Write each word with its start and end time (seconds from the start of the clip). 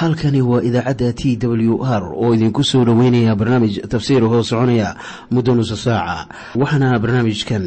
halkani 0.00 0.40
waa 0.42 0.62
idaacadda 0.68 1.12
t 1.12 1.36
w 1.36 1.76
r 1.84 2.04
oo 2.14 2.34
idinku 2.34 2.62
soo 2.64 2.84
dhoweynaya 2.84 3.34
barnaamij 3.40 3.74
tafsiir 3.92 4.22
hoo 4.24 4.42
soconaya 4.42 4.96
muddo 5.30 5.54
nusa 5.54 5.76
saaca. 5.76 6.26
Waxaana 6.60 6.98
barnaamijkan 7.02 7.64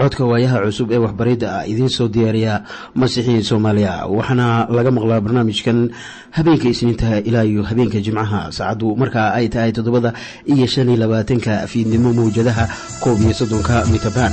codka 0.00 0.24
waayaha 0.30 0.58
cusub 0.66 0.90
ee 0.90 0.98
waxbaridda 1.04 1.46
ah 1.58 1.64
idiin 1.70 1.88
soo 1.96 2.08
diyaariya 2.08 2.54
masiixiin 3.00 3.44
soomaaliya. 3.50 3.92
Waxaana 4.16 4.66
laga 4.76 4.90
maqlaa 4.96 5.20
barnaamijkan 5.24 5.78
habeenka 6.36 6.66
isniintaha 6.72 7.16
ilaa 7.28 7.44
iyo 7.50 7.62
habeenka 7.62 7.98
jimcaha 8.04 8.40
saacaddu 8.56 8.96
markaa 8.96 9.30
ay 9.38 9.46
tahay 9.48 9.72
toddobada 9.72 10.10
iyo 10.52 10.66
shan 10.66 10.88
iyo 10.90 10.98
labaatanka 11.06 11.52
fiidnimo 11.70 12.08
mawjadaha 12.18 12.64
koob 13.02 13.18
iyo 13.22 13.34
soddonka 13.40 13.86
mitrbaan 13.92 14.32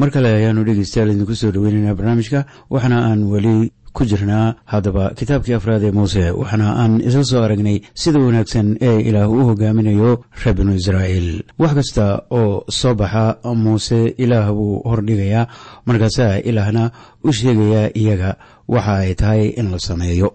mar 0.00 0.08
kale 0.14 0.28
ayaanu 0.38 0.64
dhegeystayaal 0.68 1.10
idinku 1.14 1.34
soo 1.40 1.50
dhoweynaynaa 1.54 1.94
barnaamijka 1.98 2.40
waxaana 2.74 2.98
aan 3.08 3.20
weli 3.32 3.72
ku 3.96 4.02
jirnaa 4.10 4.46
haddaba 4.72 5.04
kitaabkii 5.18 5.56
afraad 5.58 5.82
ee 5.88 5.92
muuse 5.98 6.22
waxaana 6.40 6.66
aan 6.82 6.92
isla 7.08 7.24
soo 7.30 7.42
aragnay 7.46 7.78
sida 8.02 8.18
wanaagsan 8.26 8.68
ee 8.88 8.98
ilaah 9.08 9.28
u 9.36 9.44
hogaaminayo 9.48 10.10
reer 10.40 10.54
binu 10.58 10.72
israa'iil. 10.80 11.28
Wax 11.60 11.72
kasta 11.78 12.04
oo 12.38 12.64
soo 12.78 12.94
baxa 13.00 13.24
muuse 13.64 14.00
ilaah 14.24 14.46
buu 14.56 14.80
hordhigayaa 14.90 15.50
markaasaa 15.86 16.40
ilaahna 16.50 16.82
u 17.28 17.32
sheegayaa 17.38 17.92
iyaga. 18.00 18.30
Waxa 18.74 18.94
ay 19.04 19.14
tahay 19.20 19.44
in 19.60 19.66
la 19.72 19.78
sameeyo 19.88 20.28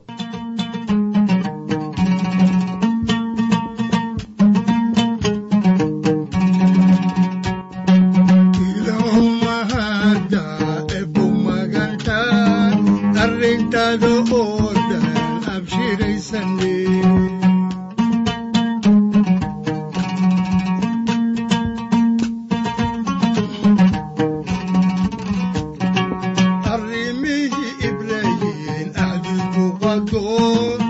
markii 30.13 30.86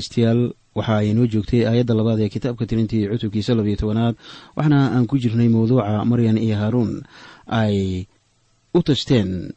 dhegeystayaal 0.00 0.52
waxa 0.74 0.96
ay 1.04 1.12
noo 1.14 1.26
joogtay 1.26 1.66
aayadda 1.68 1.94
labaad 1.94 2.20
ee 2.24 2.28
kitaabka 2.28 2.66
tirintii 2.66 3.08
cutubkiisa 3.12 3.54
labiyo 3.54 3.76
tobanaad 3.76 4.14
waxaana 4.56 4.96
aan 4.96 5.06
ku 5.06 5.18
jirnay 5.18 5.48
mawduuca 5.48 6.04
maryan 6.04 6.38
iyo 6.38 6.56
haaruun. 6.56 7.02
Ay 7.46 8.06
u 8.74 8.80
tashteen 8.82 9.52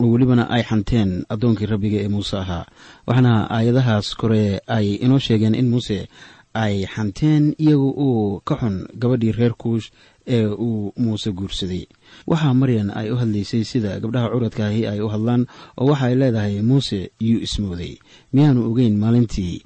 oo 0.00 0.06
welibana 0.12 0.46
ay 0.50 0.62
xanteen 0.62 1.24
addoonkii 1.28 1.66
rabbiga 1.66 1.98
ee 2.04 2.08
muuse 2.08 2.36
ahaa. 2.38 2.66
Waxaana 3.06 3.50
aayadahaas 3.50 4.14
kore 4.14 4.60
ay 4.66 4.86
inoo 5.04 5.18
sheegeen 5.18 5.54
in 5.54 5.68
muuse 5.70 6.06
ay 6.54 6.86
xanteen 6.86 7.54
iyaga 7.58 7.88
uu 8.06 8.40
ka 8.44 8.54
xun 8.60 8.86
gabadhii 8.98 9.32
reer 9.32 9.54
kuush 9.54 9.90
ee 10.26 10.46
uu 10.46 10.92
muuse 10.96 11.30
guursaday. 11.32 11.86
Waxaa 12.26 12.54
maryan 12.54 12.90
ay 12.94 13.10
u 13.10 13.16
hadlaysay 13.16 13.64
sida 13.64 14.00
gabdhaha 14.00 14.28
curadkaahi 14.30 14.86
ay 14.86 15.00
u 15.00 15.08
hadlaan 15.08 15.46
oo 15.76 15.86
waxa 15.90 16.06
ay 16.06 16.14
leedahay 16.14 16.62
muuse 16.62 17.10
yuu 17.20 17.40
ismooday. 17.42 17.98
Miyaanu 18.32 18.70
ogeyn 18.70 18.96
maalintii. 18.98 19.62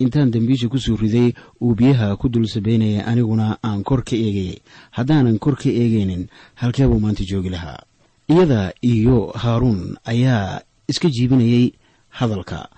Intaan 0.00 0.30
dembiisha 0.32 0.68
ku 0.68 0.78
soo 0.78 0.96
riday 0.96 1.32
uu 1.60 1.74
biyaha 1.74 2.16
ku 2.16 2.28
dul 2.32 2.48
sabaynaya 2.48 3.04
aniguna 3.06 3.58
aan 3.62 3.82
kor 3.84 4.00
ka 4.02 4.16
eegayay 4.16 4.58
haddaanan 4.96 5.38
kor 5.38 5.56
ka 5.60 5.68
eegaynin 5.68 6.26
halkee 6.54 6.86
buu 6.88 7.00
maanta 7.00 7.24
joogi 7.24 7.50
lahaa. 7.52 7.84
Iyada 8.28 8.72
iyo 8.82 9.28
haaruun 9.36 9.96
ayaa 10.04 10.60
iska 10.88 11.08
jiibinayay 11.10 11.72
hadalka. 12.08 12.68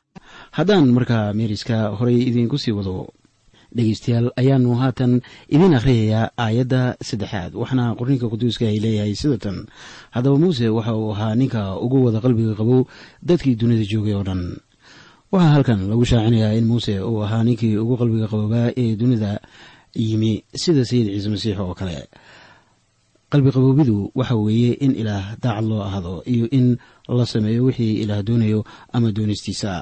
Haddaan 0.51 0.91
markaa 0.93 1.33
meeriska 1.33 1.89
horey 1.97 2.23
idiinku 2.29 2.59
sii 2.59 2.73
wado 2.75 3.13
dhegeystayaal 3.77 4.29
ayaanu 4.41 4.71
haatan 4.81 5.13
idiin 5.55 5.75
akhriyayaa 5.79 6.31
aayadda 6.45 6.83
saddexaad. 7.09 7.53
Waxaana 7.61 7.85
qorninka 7.99 8.27
quduuska 8.33 8.65
ay 8.69 8.79
leeyahay 8.85 9.15
sida 9.21 9.39
tan. 9.45 9.59
Haddaba 10.15 10.37
muuse 10.43 10.67
waxa 10.77 10.93
uu 10.97 11.13
ahaa 11.15 11.35
ninka 11.41 11.61
ugu 11.85 11.99
wada 12.07 12.21
qalbiga 12.25 12.55
qabow 12.61 12.81
dadkii 13.29 13.57
dunida 13.61 13.85
joogay 13.91 14.15
oo 14.19 14.25
dhan. 14.29 14.43
Waxaa 15.33 15.53
halkan 15.57 15.81
lagu 15.91 16.05
shaacinayaa 16.05 16.57
in 16.59 16.67
muuse 16.71 16.95
uu 17.01 17.25
ahaa 17.25 17.43
ninkii 17.47 17.77
ugu 17.83 17.95
qalbiga 18.01 18.27
qaboobaa 18.33 18.69
ee 18.77 18.97
dunida 19.01 19.41
yimi 19.97 20.45
sida 20.63 20.85
sayid 20.85 21.07
ciise 21.13 21.29
masiix 21.33 21.57
oo 21.61 21.75
kale. 21.75 21.99
Qalbiqaboobidu 23.33 24.13
waxa 24.15 24.37
weeye 24.37 24.73
in 24.85 24.93
ilaah 24.93 25.37
daacad 25.41 25.65
loo 25.65 25.81
ahdo 25.81 26.21
iyo 26.29 26.47
in 26.53 26.77
la 27.09 27.25
sameeyo 27.25 27.65
wixii 27.65 28.05
ilaah 28.05 28.21
doonayo 28.23 28.61
ama 28.93 29.09
doonistiisa. 29.17 29.73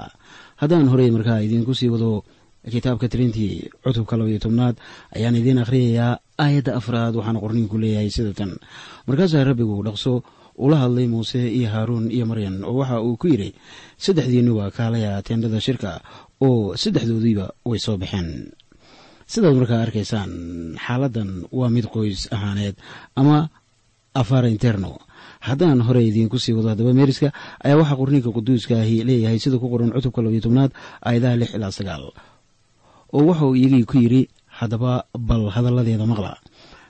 Haddaan 0.60 0.86
horey 0.92 1.10
markaa 1.10 1.42
idiinku 1.42 1.74
sii 1.74 1.90
wado 1.90 2.22
kitaabka 2.68 3.08
tirintii 3.08 3.70
cutubka 3.84 4.16
labaiyo 4.20 4.38
tobnaad 4.44 4.76
ayaan 5.16 5.36
idiin 5.40 5.62
akhriyayaa 5.64 6.20
aayadda 6.44 6.76
afraad 6.80 7.14
waxaana 7.16 7.40
qorniinku 7.40 7.76
leeyahay 7.80 8.10
sida 8.12 8.32
tan. 8.36 8.52
Markaasaa 9.08 9.44
rabbigu 9.48 9.80
dhaqso 9.86 10.22
ula 10.60 10.76
hadlay 10.84 11.08
muuse 11.08 11.40
iyo 11.40 11.68
haaruun 11.72 12.12
iyo 12.12 12.24
maryan 12.28 12.60
oo 12.68 12.76
waxa 12.84 13.00
uu 13.00 13.16
ku 13.16 13.26
yidhi 13.32 13.50
saddexdiinnuba 13.96 14.70
kaalaya 14.76 15.22
teendhada 15.24 15.60
shirka 15.60 16.04
oo 16.44 16.76
saddexdoodiiba 16.76 17.46
way 17.64 17.78
soo 17.80 17.96
baxeen. 17.96 18.52
Sidaad 19.30 19.56
markaa 19.56 19.80
arkaysaan 19.86 20.30
xaaladdan 20.84 21.30
waa 21.58 21.70
mid 21.72 21.86
qoys 21.88 22.28
ahaaneed 22.36 22.76
ama 23.16 23.48
afar 24.12 24.44
interno. 24.52 25.00
Haddaan 25.40 25.80
horey 25.80 26.12
idiinku 26.12 26.36
sii 26.36 26.52
wado 26.52 26.68
haddaba 26.76 26.92
meeriska 26.92 27.32
ayaa 27.64 27.80
waxaa 27.80 27.96
qorniinka 28.00 28.28
quduuskaahi 28.36 28.96
leeyahay 29.08 29.38
sida 29.40 29.56
ku 29.56 29.66
qoran 29.72 29.88
cutubka 29.96 30.20
labiyo 30.20 30.42
tobnaad 30.44 30.70
aayadaha 31.08 31.36
lix 31.40 31.50
ilaa 31.56 31.72
sagaal 31.72 32.04
oo 33.14 33.22
wuxuu 33.28 33.54
iyagii 33.56 33.84
ku 33.90 33.96
yidhi 34.02 34.22
haddaba 34.58 35.04
bal 35.18 35.44
hadalladeeda 35.54 36.06
maqla. 36.06 36.32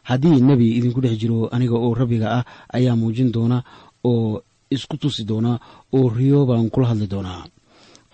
Haddii 0.09 0.41
nebi 0.49 0.67
idinku 0.79 1.01
dhex 1.05 1.15
jiro 1.21 1.49
aniga 1.55 1.77
oo 1.77 1.95
rabbiga 1.95 2.29
ah 2.39 2.45
ayaa 2.77 2.97
muujin 3.01 3.31
doona 3.35 3.59
oo 4.05 4.43
isku 4.71 4.97
tusi 4.97 5.23
doona 5.25 5.53
oo 5.97 6.09
riyo 6.09 6.47
baan 6.49 6.71
kula 6.73 6.87
hadli 6.91 7.07
doonaa. 7.07 7.45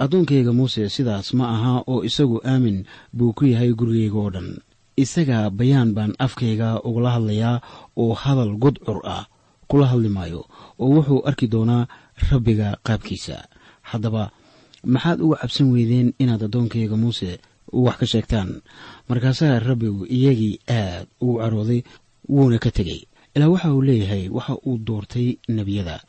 Addoonkayga 0.03 0.53
muuse 0.53 0.89
sidaas 0.95 1.33
ma 1.39 1.45
aha 1.55 1.73
oo 1.87 2.05
isagu 2.09 2.37
aamin 2.45 2.85
buu 3.17 3.33
ku 3.33 3.45
yahay 3.47 3.73
gurigayga 3.79 4.19
oo 4.19 4.31
dhan. 4.35 4.49
Isaga 4.97 5.51
bayaan 5.51 5.93
baan 5.97 6.13
afkayga 6.19 6.81
ugula 6.85 7.11
hadlayaa 7.17 7.61
oo 7.97 8.13
hadal 8.23 8.53
godcur 8.63 9.01
ah 9.05 9.25
kula 9.69 9.87
hadli 9.93 10.09
maayo 10.17 10.43
oo 10.83 10.89
wuxuu 10.95 11.25
arki 11.29 11.47
doonaa 11.49 11.89
rabbiga 12.31 12.77
qaabkiisa. 12.87 13.37
Haddaba 13.91 14.31
maxaad 14.85 15.19
uga 15.25 15.37
cabsan 15.41 15.73
weydeen 15.73 16.13
inaad 16.23 16.43
addoonkayga 16.45 16.97
muuse 16.97 17.31
wax 17.85 17.97
ka 18.01 18.07
sheegtaan. 18.07 18.51
Markaasaa 19.09 19.59
rabbigu 19.59 20.07
iyagii 20.07 20.59
aad 20.69 21.07
ugu 21.21 21.39
carooday 21.39 21.83
wuuna 22.29 22.59
ka 22.59 22.71
tegey. 22.71 23.01
Ilaa 23.35 23.49
waxa 23.49 23.75
uu 23.75 23.83
leeyahay 23.83 24.29
waxa 24.29 24.55
uu 24.67 24.79
doortay 24.79 25.37
nebiyada. 25.49 26.01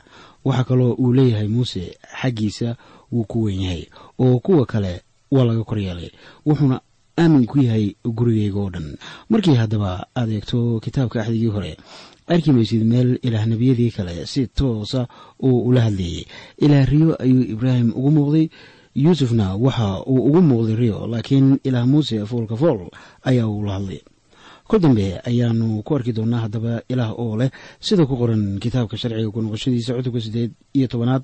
Waxaa 0.45 0.63
kaloo 0.63 0.93
uu 0.99 1.13
leeyahay 1.13 1.47
muuse 1.47 1.97
xaggiisa 2.21 2.75
wuu 3.11 3.23
ku 3.23 3.43
weyn 3.43 3.61
yahay 3.61 3.83
oo 4.19 4.39
kuwa 4.39 4.65
kale 4.65 5.01
waa 5.31 5.43
laga 5.43 5.63
kor 5.63 5.79
yeelay. 5.79 6.11
Wuxuuna 6.45 6.81
aamin 7.19 7.45
ku 7.45 7.59
yahay 7.61 7.95
gurigayga 8.05 8.59
oo 8.59 8.69
dhan. 8.69 8.97
Markii 9.29 9.55
haddaba 9.55 10.07
aad 10.15 10.29
eegto 10.31 10.79
kitaabka 10.79 11.21
axdigii 11.21 11.47
hore 11.51 11.77
arki 12.27 12.51
maysid 12.51 12.83
meel 12.83 13.19
ilaah 13.23 13.45
nebiyadii 13.47 13.91
kale 13.91 14.25
si 14.25 14.47
toosa 14.47 15.07
uu 15.43 15.63
ula 15.67 15.81
hadleeyey 15.81 16.25
ilaah 16.59 16.85
riyo 16.85 17.15
ayuu 17.23 17.43
ibraahim 17.43 17.89
ugu 17.95 18.11
muuqday 18.11 18.49
yuusufna 19.03 19.45
waxa 19.65 19.88
uu 20.11 20.21
ugu 20.27 20.41
muuqday 20.49 20.75
riyo 20.81 20.99
laakiin 21.11 21.47
ilaah 21.67 21.85
muuse 21.91 22.17
foolka 22.29 22.55
fool 22.61 22.79
ayaa 23.29 23.47
uu 23.53 23.63
la 23.67 23.73
hadlay. 23.77 24.01
Kol 24.67 24.79
dambe 24.83 25.05
ayaanu 25.29 25.67
ku 25.85 25.91
arki 25.95 26.11
doonaa 26.17 26.41
haddaba 26.45 26.73
ilaah 26.91 27.11
oo 27.23 27.38
leh 27.39 27.49
sida 27.79 28.03
ku 28.09 28.15
qoran 28.21 28.59
kitaabka 28.63 28.97
sharciga 29.01 29.31
ku 29.31 29.39
noqoshadiisa 29.41 29.95
cutubka 29.97 30.19
siddeed 30.25 30.51
iyo 30.77 30.88
tobanaad 30.91 31.23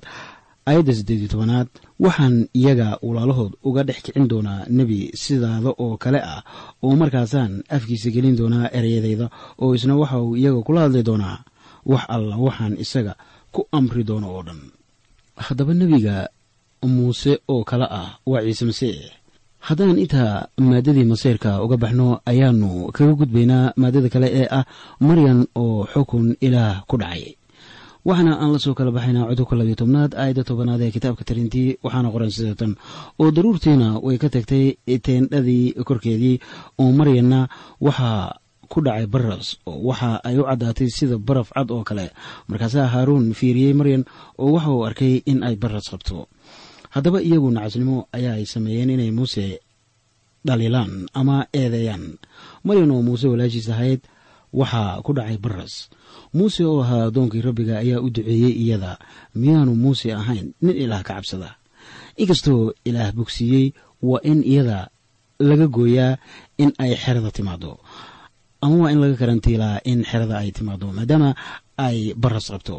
aayadda 0.68 0.92
siddeed 0.98 1.20
iyo 1.20 1.28
tobanaad. 1.34 1.68
Waxaan 2.00 2.48
iyaga 2.56 2.88
walaalahood 3.04 3.52
uga 3.68 3.82
dhex 3.88 3.98
kicin 4.06 4.24
doonaa 4.32 4.64
nebi 4.70 5.10
sidaada 5.22 5.70
oo 5.82 5.96
kale 6.02 6.20
ah 6.24 6.40
oo 6.82 6.94
markaasaan 6.96 7.52
afkiisa 7.68 8.08
gelin 8.14 8.36
doonaa 8.40 8.72
ereyadayda 8.78 9.26
oo 9.60 9.74
isna 9.76 9.92
waxa 10.00 10.16
uu 10.24 10.36
iyaga 10.40 10.60
kula 10.66 10.80
hadli 10.88 11.02
doonaa. 11.08 11.44
Wax 11.84 12.02
alla 12.08 12.36
waxaan 12.46 12.74
isaga 12.84 13.12
ku 13.52 13.60
amri 13.76 14.02
doono 14.08 14.28
oo 14.34 14.42
dhan. 14.46 14.60
Haddaba 15.36 15.74
nebiga 15.74 16.32
muuse 16.86 17.32
oo 17.52 17.62
kale 17.70 17.86
ah 18.00 18.08
waa 18.30 18.42
ciise 18.46 18.64
masiix 18.70 18.96
haddaan 19.66 19.96
intaa 20.04 20.48
maadadii 20.60 21.06
maseyrka 21.12 21.50
uga 21.64 21.76
baxno 21.82 22.20
ayaanu 22.30 22.92
kaga 22.96 23.14
gudbaynaa 23.20 23.72
maadada 23.80 24.08
kale 24.14 24.28
ee 24.40 24.46
ah 24.58 24.64
maryan 25.00 25.40
oo 25.62 25.86
xukun 25.92 26.36
ilaah 26.46 26.84
ku 26.88 26.96
dhacay. 27.00 27.24
Waxaana 28.04 28.32
aan 28.36 28.52
la 28.52 28.58
soo 28.60 28.74
kala 28.76 28.90
baxaynaa 28.96 29.28
cudubka 29.32 29.56
labiyo 29.56 29.76
tobnaad 29.80 30.12
aayadda 30.20 30.44
tobanaad 30.48 30.80
ee 30.84 30.92
kitaabka 30.96 31.24
tarintii 31.28 31.68
waxaana 31.84 32.12
qoran 32.14 32.28
sidatan. 32.36 32.72
Oo 33.20 33.30
daruurtiina 33.36 33.88
way 34.04 34.16
ka 34.22 34.28
tagtay 34.34 34.76
teendhadii 35.06 35.72
korkeedii 35.88 36.36
oo 36.82 36.90
maryanna 36.98 37.40
waxaa 37.86 38.36
ku 38.72 38.78
dhacay 38.84 39.06
baras 39.14 39.46
oo 39.70 39.80
waxa 39.88 40.10
ay 40.28 40.36
u 40.40 40.44
caddaatay 40.48 40.88
sida 40.96 41.16
baraf 41.28 41.48
cad 41.56 41.68
oo 41.72 41.80
kale. 41.88 42.06
Markaasaa 42.48 42.92
haaruun 42.92 43.32
fiiriyey 43.38 43.72
maryan 43.80 44.04
oo 44.42 44.52
waxa 44.52 44.70
uu 44.76 44.84
arkay 44.88 45.14
in 45.30 45.40
ay 45.48 45.56
baras 45.56 45.88
qabto 45.92 46.28
haddaba 46.94 47.18
iyagu 47.26 47.48
nacasnimo 47.56 47.96
ayaa 48.16 48.34
ay 48.38 48.46
sameeyeen 48.54 48.90
inay 48.94 49.10
muuse 49.18 49.46
dhalilaan 50.46 50.92
ama 51.20 51.36
eedeeyaan. 51.60 52.04
Maryan 52.66 52.90
oo 52.94 53.02
muuse 53.06 53.26
walaashiis 53.32 53.68
ahayd 53.74 54.00
waxaa 54.58 55.02
ku 55.04 55.10
dhacay 55.16 55.38
baras 55.44 55.74
muuse 56.36 56.62
oo 56.70 56.78
ahaa 56.84 57.04
addoonkii 57.08 57.42
rabbiga 57.48 57.74
ayaa 57.84 58.00
u 58.04 58.08
duceeyey 58.14 58.54
iyada. 58.64 58.92
Miyaanu 59.40 59.72
muuse 59.82 60.08
ahayn 60.20 60.46
nin 60.62 60.76
ilaah 60.84 61.02
ka 61.06 61.14
cabsada. 61.18 61.50
Inkastoo 62.20 62.72
ilaah 62.88 63.10
bogsiiyey 63.16 63.66
waa 64.08 64.20
in 64.30 64.40
iyada 64.52 64.78
laga 65.48 65.66
gooyaa 65.76 66.18
in 66.62 66.70
ay 66.78 66.92
xerada 67.02 67.30
timaado 67.36 67.72
ama 68.64 68.76
waa 68.86 68.90
in 68.94 69.00
laga 69.02 69.16
karantiilaa 69.20 69.82
in 69.90 70.04
xerada 70.10 70.36
ay 70.42 70.50
timaado 70.56 70.86
maadaama 70.96 71.30
ay 71.86 71.98
baras 72.22 72.46
qabto 72.52 72.76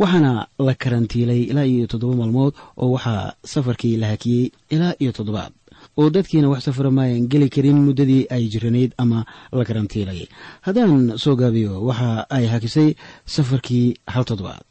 waxaana 0.00 0.32
la 0.66 0.74
karantiilay 0.82 1.40
ilaa 1.50 1.64
iyo 1.72 1.86
toddoba 1.90 2.14
maalmood 2.20 2.52
oo 2.82 2.88
waxaa 2.96 3.32
safarkii 3.52 3.96
la 4.02 4.06
hakiyey 4.12 4.44
ilaa 4.74 4.94
iyo 5.02 5.12
toddobaad. 5.12 5.52
Oo 5.98 6.10
dadkiina 6.10 6.48
wax 6.52 6.64
safara 6.68 6.90
maayan 6.90 7.28
geli 7.32 7.48
karin 7.54 7.78
muddadii 7.86 8.26
ay 8.34 8.44
jiranayd 8.52 8.92
ama 9.02 9.24
la 9.52 9.64
karantiilay. 9.68 10.20
Haddaan 10.66 11.18
soo 11.22 11.34
gaabiyo 11.40 11.72
waxa 11.88 12.26
ay 12.36 12.44
hakisay 12.52 12.88
safarkii 13.24 13.86
hal 14.12 14.24
toddobaad. 14.24 14.64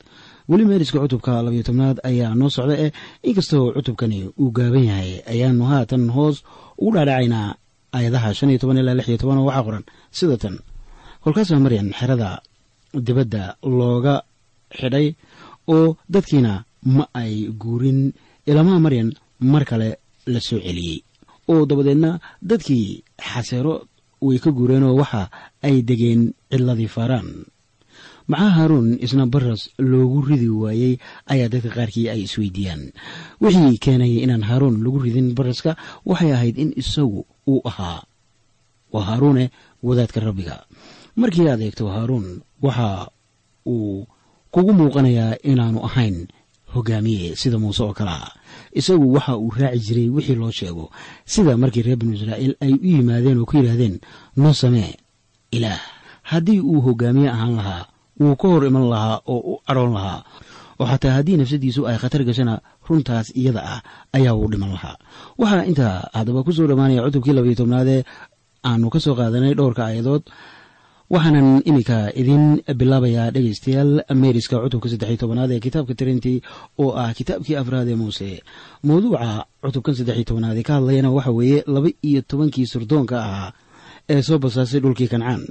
Weli 0.50 0.66
meeriska 0.70 1.00
cutubka 1.02 1.42
labayo 1.42 1.64
tobnaad 1.68 1.98
ayaa 2.10 2.36
noo 2.40 2.50
socda 2.50 2.76
eh. 2.84 2.92
Inkastoo 3.24 3.74
cutubkani 3.76 4.30
uu 4.42 4.52
gaaban 4.58 4.86
yahay 4.90 5.12
ayaanu 5.32 5.64
haatan 5.72 6.04
hoos 6.16 6.44
ugu 6.78 6.92
dhaadhacaynaa 6.96 7.56
aayadaha 7.96 8.34
shan 8.38 8.50
iyo 8.50 8.60
toban 8.62 8.78
ilaa 8.78 8.94
lix 9.00 9.08
iyo 9.10 9.18
toban 9.18 9.38
oo 9.42 9.46
waxaa 9.50 9.64
qoran. 9.68 9.84
Sida 10.18 10.38
tan. 10.38 10.56
Kolkaasaa 11.24 11.60
maryan 11.66 11.90
xerada 12.00 12.30
dibadda 13.08 13.44
looga 13.78 14.16
xidhay 14.72 15.08
oo 15.68 15.98
dadkiina 16.10 16.66
ma 16.96 17.04
ay 17.14 17.50
guurin 17.62 18.14
ilamaa 18.46 18.80
maryan 18.80 19.10
mar 19.40 19.66
kale 19.66 19.90
la 20.26 20.40
soo 20.40 20.60
celiyey. 20.60 21.04
Oo 21.52 21.66
dabadeedna 21.66 22.20
dadkii 22.42 23.04
xaseero 23.22 23.74
way 24.22 24.38
ka 24.40 24.50
guureen 24.52 24.84
oo 24.84 24.96
waxa 25.02 25.30
ay 25.62 25.82
degeen 25.82 26.34
cidladii 26.52 26.88
faaraan. 26.96 27.46
Maxaa 28.28 28.50
haaruun 28.58 28.98
isna 29.06 29.26
baras 29.30 29.70
loogu 29.78 30.22
ridi 30.26 30.50
waayey 30.50 30.98
ayaa 31.30 31.50
dadka 31.54 31.70
qaarkii 31.78 32.10
ay 32.10 32.26
isweydiiyaan. 32.26 32.90
Wixii 33.42 33.78
keenay 33.78 34.14
inaan 34.26 34.42
haaruun 34.50 34.82
lagu 34.82 34.98
ridin 35.06 35.38
baraska 35.38 35.78
waxay 36.10 36.32
ahayd 36.34 36.58
in 36.58 36.74
isagu 36.82 37.22
uu 37.46 37.62
ahaa 37.70 38.02
waa 38.94 39.06
haaruune 39.10 39.52
wadaadka 39.86 40.20
rabbiga. 40.26 40.66
Markii 41.16 41.46
aad 41.50 41.62
eegto 41.62 41.86
haaruun 41.94 42.42
waxa 42.66 43.14
uu 43.70 44.08
kugu 44.56 44.72
muuqanayaa 44.80 45.36
inaanu 45.52 45.80
ahayn 45.88 46.18
hogaamiye 46.74 47.36
sida 47.36 47.58
muuse 47.60 47.84
oo 47.84 47.94
kale. 47.98 48.12
Ah 48.12 48.32
isagu 48.80 49.06
waxa 49.16 49.34
uu 49.38 49.52
raaci 49.60 49.80
jiray 49.86 50.08
wixii 50.16 50.36
loo 50.40 50.52
sheego 50.52 50.86
sida 51.34 51.58
markii 51.62 51.84
reer 51.86 51.98
binu 52.00 52.14
israa'iil 52.18 52.54
ay 52.64 52.72
u 52.74 52.86
yimaadeen 52.96 53.40
oo 53.42 53.46
ku 53.50 53.54
yidhaahdeen 53.60 53.96
noo 54.40 54.54
samee 54.62 54.96
ilaah. 55.52 55.80
Haddii 56.32 56.60
uu 56.64 56.82
hogaamiye 56.88 57.30
ahaan 57.36 57.56
lahaa 57.60 57.84
wuu 58.20 58.36
ka 58.40 58.48
hor 58.48 58.64
iman 58.68 58.86
lahaa 58.94 59.18
oo 59.28 59.40
u 59.52 59.54
cadhoon 59.68 59.92
lahaa 59.98 60.20
oo 60.80 60.86
xataa 60.92 61.14
haddii 61.20 61.38
nafsadiisu 61.40 61.82
ay 61.88 61.98
khatar 62.02 62.22
gashana 62.28 62.54
runtaas 62.88 63.28
iyada 63.40 63.62
ah 63.74 63.80
ayaa 64.16 64.34
uu 64.40 64.48
dhiman 64.52 64.72
lahaa. 64.76 64.96
Waxaa 65.40 65.64
intaa 65.72 65.96
haddaba 66.16 66.44
ku 66.48 66.52
soo 66.56 66.68
dhammaanaya 66.70 67.04
cutubkii 67.06 67.36
labayo 67.38 67.56
tobnaadee 67.60 68.02
aanu 68.68 68.88
ka 68.94 69.00
soo 69.04 69.16
qaadanay 69.20 69.54
dhowrka 69.58 69.82
aayadood 69.88 70.24
waxaanan 71.14 71.62
iminka 71.70 72.10
idin 72.22 72.44
bilaabayaa 72.80 73.30
dhegaystayaal 73.36 73.92
meeriska 74.22 74.58
cutubka 74.64 74.88
saddexiy 74.92 75.18
tobanaad 75.22 75.52
ee 75.56 75.60
kitaabka 75.66 75.94
tirintii 76.00 76.38
oo 76.84 76.92
ah 77.02 77.14
kitaabkii 77.18 77.56
afraad 77.62 77.88
ee 77.94 77.96
muuse. 78.02 78.30
Mawduuca 78.88 79.46
cutubkan 79.64 79.96
saddexiy 80.00 80.26
tobanaad 80.30 80.58
ee 80.60 80.66
ka 80.68 80.74
hadlayana 80.78 81.10
waxa 81.18 81.32
weeye 81.38 81.60
laba 81.74 81.90
iyo 82.10 82.22
tobankii 82.30 82.66
surdoonka 82.74 83.16
ahaa 83.28 83.52
ee 84.10 84.22
soo 84.28 84.38
basaasay 84.44 84.80
dhulkii 84.84 85.08
kancaan 85.14 85.42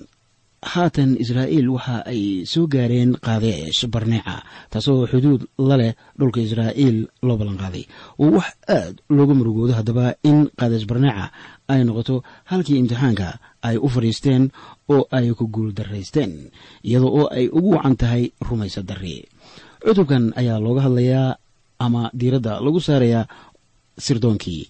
haatan 0.72 1.10
israa'iil 1.22 1.68
waxa 1.76 1.96
ay 2.12 2.22
soo 2.52 2.64
gaareen 2.74 3.12
qaadeesh 3.26 3.84
barneeca 3.92 4.36
taasoo 4.72 5.04
xuduud 5.10 5.42
la 5.68 5.76
leh 5.80 5.92
dhulka 6.18 6.40
israa'iil 6.46 6.98
loo 7.26 7.36
ballanqaaday 7.40 7.84
oo 8.22 8.30
wax 8.36 8.48
aad 8.76 8.94
looga 9.16 9.34
murugoodo 9.38 9.72
haddaba 9.78 10.06
in 10.30 10.38
qaadeesh 10.58 10.86
barneeca 10.90 11.24
ay 11.72 11.80
noqoto 11.84 12.14
halkii 12.50 12.78
imtixaanka 12.82 13.28
ay 13.68 13.76
u 13.76 13.88
fadhiisteen 13.94 14.42
oo 14.94 15.02
ay 15.16 15.26
ku 15.38 15.44
guul 15.54 15.70
daraysteen 15.78 16.32
iyadoo 16.88 17.12
oo 17.20 17.26
ay 17.36 17.46
ugu 17.56 17.70
wacan 17.76 17.96
tahay 18.00 18.22
rumaysa 18.48 18.80
darri. 18.88 19.16
Cutubkan 19.84 20.32
ayaa 20.40 20.58
looga 20.64 20.80
hadlayaa 20.86 21.36
ama 21.84 22.02
diiradda 22.18 22.60
lagu 22.64 22.80
saarayaa 22.80 23.28
sirdoonkii 23.98 24.62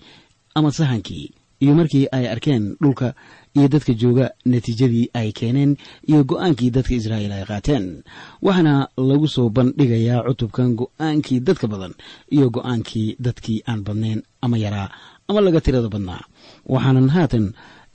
ama 0.59 0.71
sahankii 0.79 1.31
iyo 1.63 1.75
markii 1.75 2.07
ay 2.13 2.25
arkeen 2.29 2.77
dhulka 2.83 3.15
iyo 3.57 3.67
dadka 3.73 3.93
jooga 4.03 4.27
natiijadii 4.53 5.07
ay 5.19 5.29
keeneen 5.39 5.73
iyo 6.11 6.21
go'aankii 6.31 6.71
dadka 6.77 6.93
israa'iil 6.99 7.33
ay 7.39 7.45
qaateen. 7.51 7.85
Waxaana 8.47 8.75
lagu 9.09 9.29
soo 9.35 9.49
bandhigayaa 9.57 10.25
cutubkan 10.29 10.69
go'aankii 10.81 11.41
dadka 11.47 11.67
badan 11.73 11.95
iyo 12.35 12.47
go'aankii 12.57 13.09
dadkii 13.27 13.59
aan 13.71 13.81
badnayn 13.87 14.21
ama 14.45 14.57
yaraa 14.65 14.89
ama 15.29 15.41
laga 15.45 15.61
tirada 15.65 15.89
badnaa. 15.95 16.23
Waxaanan 16.73 17.09
haatan 17.15 17.47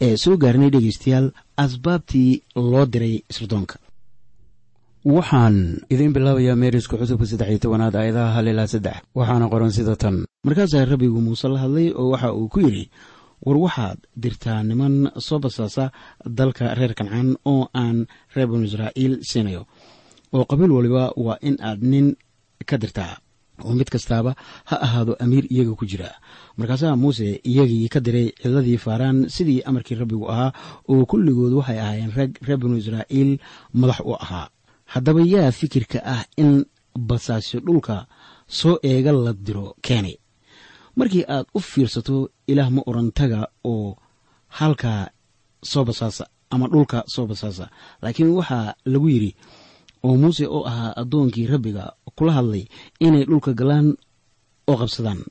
ee 0.05 0.15
soo 0.23 0.35
gaarnay 0.43 0.69
dhegaystayaal 0.73 1.27
asbaabtii 1.63 2.31
loo 2.55 2.85
diray 2.93 3.15
sirdoonka 3.35 3.75
waxaan 5.05 5.55
idiin 5.93 6.13
bilaabayaa 6.15 6.55
meeriska 6.61 6.95
cutubka 6.99 7.25
saddex 7.29 7.49
iyo 7.51 7.59
tobanaad 7.63 7.95
aayadaha 7.95 8.31
hal 8.35 8.47
ilaa 8.51 8.67
saddex. 8.73 8.97
Waxaana 9.15 9.45
qoran 9.53 9.71
sida 9.71 9.95
tan. 9.95 10.15
Markaasaa 10.45 10.85
rabbigu 10.91 11.19
muuse 11.25 11.47
la 11.53 11.59
hadlay 11.63 11.87
oo 11.95 12.09
waxa 12.13 12.33
uu 12.33 12.47
ku 12.53 12.59
yidhi 12.59 12.83
war 13.45 13.57
waxaad 13.65 13.99
dirtaa 14.23 14.63
niman 14.69 14.95
soo 15.27 15.39
basaasa 15.43 15.85
dalka 16.37 16.65
reer 16.79 16.93
kancaan 16.99 17.29
oo 17.51 17.63
aan 17.81 17.97
reer 18.35 18.47
banu 18.51 18.65
israa'iil 18.69 19.13
siinayo. 19.29 19.61
Oo 20.35 20.43
qabiil 20.49 20.71
waliba 20.77 21.03
waa 21.25 21.37
in 21.47 21.55
aad 21.67 21.79
nin 21.91 22.07
ka 22.69 22.75
dirtaa 22.83 23.13
oo 23.65 23.73
mid 23.79 23.89
kastaaba 23.93 24.31
ha 24.69 24.75
ahaado 24.85 25.13
amiir 25.23 25.45
iyaga 25.53 25.73
ku 25.79 25.85
jira. 25.91 26.09
Markaasaa 26.57 26.95
muuse 27.01 27.27
iyagii 27.49 27.87
ka 27.93 27.99
diray 28.05 28.27
cidladii 28.41 28.77
faaraan 28.85 29.17
sidii 29.35 29.61
amarkii 29.69 29.99
rabbigu 30.01 30.25
ahaa 30.33 30.51
oo 30.91 31.05
kulligood 31.09 31.53
waxay 31.59 31.79
ahaayeen 31.79 32.11
rag 32.17 32.31
reer 32.45 32.59
banu 32.61 32.75
israa'iil 32.81 33.31
madax 33.79 33.99
u 34.09 34.13
ahaa. 34.25 34.47
Haddaba 34.93 35.21
yaa 35.33 35.51
fikirka 35.59 35.99
ah 36.13 36.21
in 36.43 36.51
basaasyo 37.09 37.59
dhulka 37.65 37.95
soo 38.47 38.75
eega 38.89 39.11
la 39.25 39.31
diro 39.45 39.65
keenay 39.85 40.15
markii 40.99 41.23
aad 41.35 41.45
u 41.57 41.59
fiirsato 41.59 42.15
ilaah 42.51 42.69
ma 42.75 42.81
odhan 42.89 43.09
taga 43.17 43.39
oo 43.71 43.89
halka 44.57 44.91
soo 45.71 45.83
basaasa 45.87 46.23
ama 46.53 46.65
dhulka 46.71 46.99
soo 47.13 47.25
basaasa. 47.29 47.65
Laakiin 48.01 48.29
waxaa 48.37 48.73
lagu 48.91 49.07
yidhi 49.13 49.31
oo 50.05 50.15
muuse 50.21 50.45
oo 50.55 50.63
ahaa 50.69 50.93
addoonkii 51.01 51.45
rabbiga 51.53 51.83
kula 52.17 52.31
hadlay 52.37 52.63
inay 53.05 53.23
dhulka 53.29 53.51
galaan 53.59 53.87
oo 54.69 54.77
qabsadaan. 54.81 55.21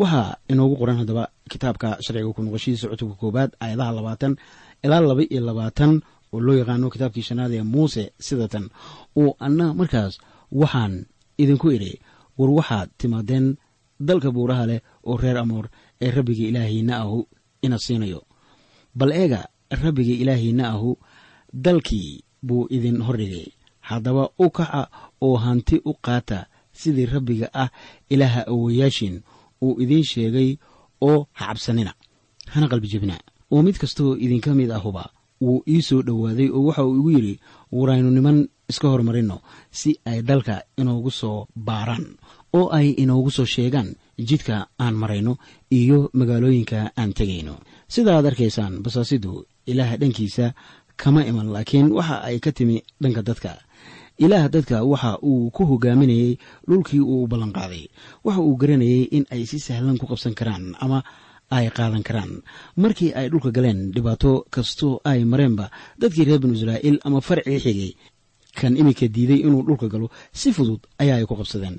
Waxaa 0.00 0.36
inoogu 0.52 0.74
qoran 0.80 0.98
haddaba 1.00 1.24
kitaabka 1.50 1.88
sharciga 2.04 2.32
ku 2.36 2.42
noqoshihiisa 2.44 2.86
cutubka 2.92 3.16
koowaad 3.20 3.50
aayadaha 3.62 3.92
labaatan 3.98 4.32
ilaa 4.84 5.00
laba 5.10 5.22
iyo 5.32 5.40
labaatan 5.48 5.92
oo 6.32 6.38
loo 6.46 6.54
yaqaano 6.60 6.86
kitaabkii 6.94 7.22
shanaad 7.28 7.52
ee 7.58 7.62
muuse 7.72 8.02
sidatan. 8.26 8.64
Oo 9.18 9.30
anna 9.46 9.66
markaas 9.78 10.14
waxaan 10.60 10.92
idinku 11.42 11.66
idhi 11.76 11.92
war 12.38 12.50
waxaad 12.58 12.88
timaadeen 13.00 13.46
dalka 14.08 14.28
buuraha 14.36 14.64
leh 14.70 14.80
oo 15.08 15.16
reer 15.22 15.38
amoor 15.42 15.66
ee 16.04 16.10
rabbiga 16.16 16.44
ilaahiina 16.50 16.94
ahu 17.02 17.18
ina 17.62 17.78
siinayo. 17.78 18.20
Bal 18.98 19.12
eega 19.12 19.40
rabbiga 19.82 20.14
ilaahiina 20.22 20.64
ahu 20.74 20.90
dalkii 21.64 22.24
buu 22.42 22.66
idin 22.70 23.02
hordhigay 23.06 23.46
haddaba 23.88 24.30
u 24.38 24.50
kaca 24.50 24.82
oo 25.26 25.36
hanti 25.36 25.76
u 25.84 25.92
qaata 26.06 26.46
sidii 26.72 27.06
rabbiga 27.14 27.48
ah 27.62 27.68
ilaaha 28.10 28.42
awoyaashin 28.52 29.14
uu 29.62 29.80
idiin 29.82 30.04
sheegay 30.04 30.50
oo 31.00 31.26
ha 31.32 31.46
cabsanina. 31.46 31.92
Hana 32.52 32.66
qalbi 32.68 32.88
jebina 32.92 33.16
oo 33.52 33.62
mid 33.62 33.76
kastoo 33.82 34.16
idinka 34.24 34.54
mid 34.54 34.70
ahuba 34.70 35.04
wuu 35.40 35.62
ii 35.68 35.82
soo 35.88 36.02
dhowaaday 36.02 36.48
oo 36.56 36.62
waxa 36.68 36.84
uu 36.86 36.96
igu 36.98 37.10
yidhi 37.16 37.34
waraynu 37.72 38.10
niman 38.10 38.38
iska 38.70 38.88
hormarinno 38.92 39.36
si 39.70 39.90
ay 40.04 40.22
dalka 40.22 40.62
inoogu 40.80 41.10
soo 41.20 41.46
baaraan 41.66 42.06
oo 42.58 42.66
ay 42.78 42.88
inoogu 43.02 43.30
soo 43.36 43.44
sheegaan 43.54 43.94
jidka 44.18 44.68
aan 44.78 44.94
marayno 44.94 45.38
iyo 45.70 46.10
magaalooyinka 46.18 46.92
aan 46.98 47.12
tegayno 47.18 47.54
sida 47.88 48.18
aad 48.18 48.26
arkaysaan 48.30 48.82
basaasidu 48.84 49.46
ilaah 49.70 49.96
dhankiisa 50.00 50.54
kama 50.98 51.22
iman 51.30 51.48
laakiin 51.54 51.88
waxa 51.94 52.16
ay 52.26 52.36
ka 52.42 52.50
timi 52.52 52.82
dhanka 53.02 53.22
dadka. 53.22 53.52
Ilaah 54.18 54.50
dadka 54.50 54.82
waxa 54.82 55.22
uu 55.22 55.50
ku 55.54 55.62
hogaaminayey 55.70 56.38
dhulkii 56.66 56.98
uu 56.98 57.30
ballanqaaday. 57.30 57.86
Waxa 58.26 58.40
uu 58.42 58.56
garanayay 58.58 59.02
in 59.16 59.24
ay 59.30 59.46
si 59.46 59.62
sahlan 59.62 59.94
ku 59.94 60.10
qabsan 60.10 60.34
karaan 60.34 60.74
ama 60.82 61.06
ay 61.54 61.70
qaadan 61.70 62.02
karaan. 62.02 62.42
Markii 62.74 63.14
ay 63.14 63.30
dhulka 63.30 63.54
galeen 63.54 63.94
dhibaato 63.94 64.50
kastoo 64.50 64.98
ay 65.06 65.22
mareenba 65.22 65.70
dadkii 66.02 66.26
reer 66.26 66.42
binu 66.42 66.58
israa'iil 66.58 66.98
ama 67.06 67.22
farcii 67.22 67.62
xigay 67.62 67.92
kan 68.58 68.74
iminka 68.74 69.06
diiday 69.06 69.38
inuu 69.46 69.62
dhulka 69.62 69.86
galo 69.86 70.10
si 70.34 70.50
fudud 70.50 70.82
ayaa 70.98 71.22
ay 71.22 71.26
ku 71.30 71.38
qabsadeen 71.38 71.78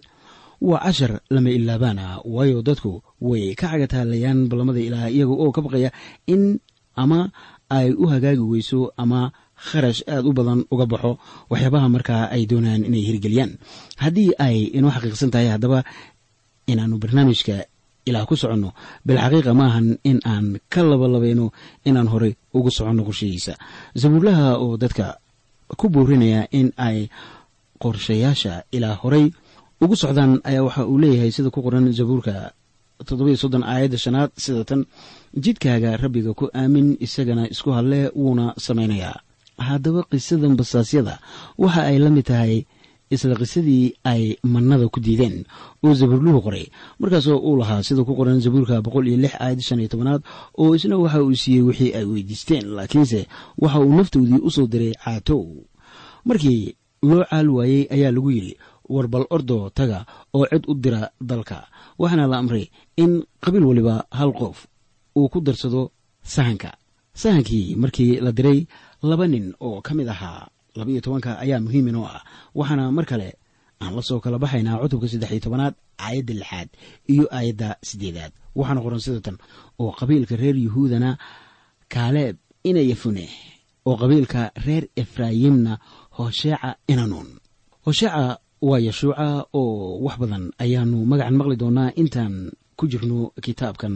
waa 0.62 0.80
cashar 0.86 1.12
lama 1.34 1.50
ilaabaana 1.58 2.06
waayo 2.36 2.60
dadku 2.68 3.02
way 3.22 3.56
ka 3.60 3.68
cagataalayaan 3.72 4.40
ballamada 4.50 4.80
ilaah 4.88 5.08
iyaga 5.16 5.34
oo 5.44 5.52
ka 5.56 5.62
baqaya 5.66 5.90
in 6.34 6.60
ama 7.04 7.32
ay 7.78 7.88
u 7.96 8.06
hagaagi 8.12 8.44
weyso 8.52 8.92
ama 8.98 9.32
kharash 9.56 10.02
aad 10.08 10.26
u 10.28 10.32
badan 10.38 10.60
uga 10.74 10.86
baxo 10.92 11.12
waxyaabaha 11.52 11.88
markaa 11.96 12.24
ay 12.36 12.44
doonaan 12.50 12.84
inay 12.88 13.04
hirgeliyaan. 13.08 13.52
Haddii 14.04 14.32
ay 14.46 14.58
inoo 14.78 14.92
xaqiiqsan 14.96 15.32
tahay 15.34 15.48
haddaba 15.54 15.80
inaannu 16.72 16.98
barnaamijka 17.04 17.56
ilaah 18.10 18.26
ku 18.28 18.36
soconno 18.36 18.70
bilxaqiiqa 19.08 19.52
maahan 19.62 19.88
in 20.10 20.20
aan 20.32 20.46
ka 20.74 20.82
labalabayno 20.84 21.46
inaan 21.88 22.08
horey 22.14 22.34
ugu 22.58 22.72
soconno 22.78 23.04
qorshahiisa 23.08 23.54
sabuurlaha 24.02 24.48
oo 24.64 24.76
dadka 24.82 25.06
ku 25.80 25.86
boorinaya 25.94 26.42
in 26.60 26.68
ay 26.88 26.98
qorshayaasha 27.84 28.54
ilaa 28.76 28.96
horay 29.02 29.26
ugu 29.82 29.96
socdaan 29.96 30.42
ayaa 30.44 30.64
waxa 30.68 30.84
uu 30.92 30.98
leeyahay 31.02 31.32
sida 31.32 31.50
ku 31.50 31.62
qoran 31.66 31.88
zabuurka 31.94 32.52
aayadda 33.00 33.98
shanaad 33.98 34.32
sida 34.44 34.64
tan 34.70 34.82
jidkaaga 35.44 35.98
rabbiga 36.04 36.34
ku 36.40 36.46
aamin 36.54 36.98
isagana 37.00 37.48
isku 37.54 37.72
hadlee 37.72 38.12
wuuna 38.16 38.46
samaynayaa. 38.66 39.24
Haddaba 39.68 40.04
qisadan 40.12 40.56
basaasyada 40.60 41.20
waxa 41.58 41.82
ay 41.90 41.98
la 42.04 42.10
mid 42.10 42.26
tahay 42.28 42.66
isla 43.10 43.36
qisadii 43.40 43.96
ay 44.04 44.36
mannada 44.44 44.86
ku 44.92 45.00
diideen 45.00 45.48
oo 45.84 45.94
zabuurluhu 46.00 46.40
qoray. 46.46 46.66
Markaasoo 47.00 47.40
uu 47.40 47.56
lahaa 47.62 47.84
sida 47.84 48.04
ku 48.04 48.14
qoran 48.20 48.44
zabuurka 48.44 48.84
boqol 48.86 49.08
iyo 49.08 49.18
lix 49.24 49.34
aayad 49.40 49.60
shan 49.64 49.80
iyo 49.80 49.88
tobanaad 49.92 50.22
oo 50.60 50.76
isna 50.76 51.00
waxa 51.00 51.24
uu 51.24 51.36
siiyey 51.36 51.64
wixii 51.64 51.92
ay 51.96 52.04
weydiisteen 52.04 52.66
laakiinse 52.76 53.28
waxa 53.58 53.80
uu 53.80 53.96
naftoodii 53.96 54.44
u 54.44 54.50
soo 54.52 54.68
diray 54.68 54.94
caatow. 55.04 55.44
Markii 56.28 56.76
loo 57.04 57.24
caal 57.24 57.48
waayey 57.50 57.88
ayaa 57.96 58.12
lagu 58.12 58.32
yidhi 58.32 58.54
war 58.94 59.08
bal 59.14 59.26
ordo 59.36 59.58
taga 59.78 60.00
oo 60.36 60.46
cid 60.52 60.64
u 60.72 60.74
dira 60.84 61.02
dalka. 61.30 61.58
Waxaana 62.02 62.26
la 62.32 62.38
amray 62.42 62.66
in 63.04 63.12
qabiil 63.44 63.66
waliba 63.70 63.96
hal 64.18 64.32
qof 64.40 64.58
uu 65.18 65.28
ku 65.32 65.40
darsado 65.42 65.82
sahanka. 66.24 66.72
Sahankii 67.22 67.76
markii 67.82 68.20
la 68.26 68.32
diray 68.38 68.60
laba 69.10 69.26
nin 69.28 69.46
oo 69.66 69.82
ka 69.86 69.92
mid 69.98 70.08
ahaa 70.14 70.48
labaiyo 70.78 71.02
tobanka 71.02 71.32
ayaa 71.44 71.60
muhiim 71.66 71.88
inoo 71.92 72.06
ah. 72.16 72.24
Waxaana 72.58 72.92
mar 72.98 73.06
kale 73.12 73.30
aan 73.82 73.94
la 73.96 74.02
soo 74.02 74.20
kala 74.24 74.38
baxaynaa 74.44 74.80
cutubka 74.82 75.08
saddex 75.12 75.32
iyo 75.32 75.40
tobanaad 75.46 75.76
aayadda 76.06 76.34
lixaad 76.40 76.70
iyo 77.14 77.26
aayadda 77.38 77.68
siddeedaad. 77.90 78.32
Waxaana 78.58 78.80
qoran 78.86 79.00
sida 79.06 79.20
tan 79.26 79.38
oo 79.82 79.92
qabiilka 80.00 80.36
reer 80.42 80.56
yuhuudana 80.66 81.10
kaaleeb 81.94 82.36
ina 82.70 82.82
yafune 82.92 83.26
oo 83.88 83.96
qabiilka 84.02 84.42
reer 84.66 84.84
efraayimna 85.02 85.74
hosheeca 86.18 86.70
inanuun 86.92 87.30
hosheeca 87.86 88.40
waa 88.62 88.80
yashuuca 88.88 89.46
oo 89.54 90.00
wax 90.06 90.16
badan 90.22 90.44
ayaanu 90.64 90.98
magacan 91.12 91.36
maqli 91.40 91.56
doonaa 91.62 91.92
intaan 92.02 92.52
ku 92.78 92.84
jirno 92.92 93.32
kitaabkan 93.46 93.96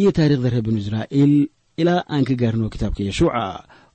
iyo 0.00 0.10
taariikhda 0.16 0.48
reer 0.50 0.62
binu 0.66 0.78
israa'iil. 0.84 1.34
Ilaa 1.76 2.06
aan 2.06 2.24
ka 2.28 2.34
gaarno 2.38 2.70
kitaabka 2.70 3.02
yashuuca 3.02 3.42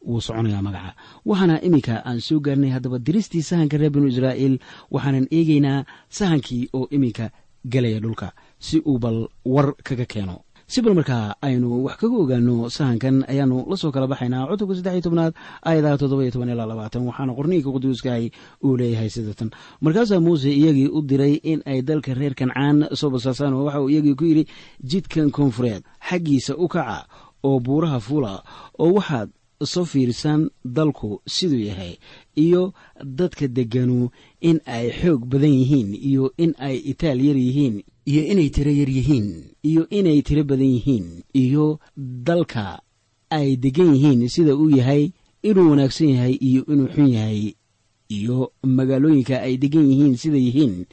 wuu 0.07 0.19
soconayaa 0.21 0.61
magaca. 0.67 0.91
Waxaana 1.29 1.55
iminka 1.67 1.95
aan 2.07 2.19
soo 2.27 2.39
gaarnay 2.45 2.71
haddaba 2.75 2.99
diristii 2.99 3.43
sahanka 3.49 3.77
reer 3.79 3.91
binu 3.95 4.07
israa'iil 4.11 4.55
waxaanan 4.91 5.25
eegaynaa 5.31 5.85
sahankii 6.17 6.63
oo 6.77 6.87
iminka 6.91 7.25
gelaya 7.71 7.99
dhulka 8.03 8.27
si 8.59 8.77
uu 8.89 8.99
bal 9.03 9.27
war 9.45 9.67
kaga 9.87 10.05
keeno 10.05 10.35
si 10.71 10.81
bal 10.85 10.93
markaa 10.99 11.33
aynu 11.47 11.69
wax 11.85 11.95
kaga 12.01 12.17
ogaano 12.23 12.55
sahankan 12.77 13.15
ayaanu 13.31 13.57
la 13.69 13.75
soo 13.81 13.91
kala 13.95 14.07
baxaynaa 14.11 14.45
cutubka 14.49 14.75
saddex 14.77 14.93
iyo 14.95 15.01
tobnaad 15.05 15.33
aayadaha 15.65 15.97
toddoba 16.01 16.21
iyo 16.23 16.31
toban 16.35 16.49
ilaa 16.53 16.69
labaatan 16.71 17.01
waxaana 17.09 17.33
qorniinka 17.37 17.69
quduuskahay 17.75 18.25
uu 18.65 18.77
leeyahay 18.79 19.09
sidatan. 19.15 19.49
Markaasaa 19.83 20.19
muuse 20.25 20.49
iyagii 20.59 20.87
u 20.93 20.99
diray 21.09 21.33
in 21.51 21.59
ay 21.65 21.81
dalka 21.81 22.13
reer 22.19 22.33
kancaan 22.39 22.77
soo 22.99 23.09
basaasaan 23.09 23.53
oo 23.57 23.65
waxa 23.65 23.81
uu 23.81 23.89
iyagii 23.93 24.15
ku 24.19 24.25
yidhi 24.29 24.43
jidkan 24.91 25.31
koonfureed 25.31 25.81
xaggiisa 26.09 26.53
u 26.57 26.67
kaca 26.69 26.97
oo 27.43 27.57
buuraha 27.65 27.99
fuula 27.99 28.33
oo 28.77 28.93
waxaad 28.97 29.29
soo 29.65 29.85
fiirisaan 29.85 30.49
dalku 30.65 31.21
siduu 31.27 31.59
yahay 31.59 31.97
iyo 32.35 32.73
dadka 33.03 33.47
degganu 33.47 34.09
in 34.41 34.59
ay 34.65 34.91
xoog 34.91 35.25
badan 35.25 35.51
yihiin 35.53 35.95
iyo 35.95 36.31
in 36.37 36.53
ay 36.59 36.77
itaal 36.91 37.19
yar 37.21 37.37
yihiin 37.37 37.83
iyo 38.05 38.21
inay 38.31 38.49
tiro 38.49 38.71
yar 38.71 38.89
yihiin 38.89 39.27
iyo 39.63 39.87
inay 39.89 40.21
tiro 40.21 40.43
badan 40.43 40.65
yihiin 40.75 41.23
iyo 41.33 41.79
dalka 41.97 42.79
ay 43.29 43.57
deggan 43.57 43.95
yihiin 43.95 44.27
sida 44.29 44.55
uu 44.55 44.69
yahay 44.71 45.11
inuu 45.43 45.69
wanaagsan 45.71 46.09
yahay 46.15 46.33
iyo 46.39 46.61
inuu 46.71 46.87
xun 46.95 47.07
yahay 47.13 47.53
iyo 48.09 48.51
magaalooyinka 48.63 49.41
ay 49.41 49.57
deggan 49.57 49.91
yihiin 49.91 50.15
sida 50.17 50.37
yihiin 50.37 50.85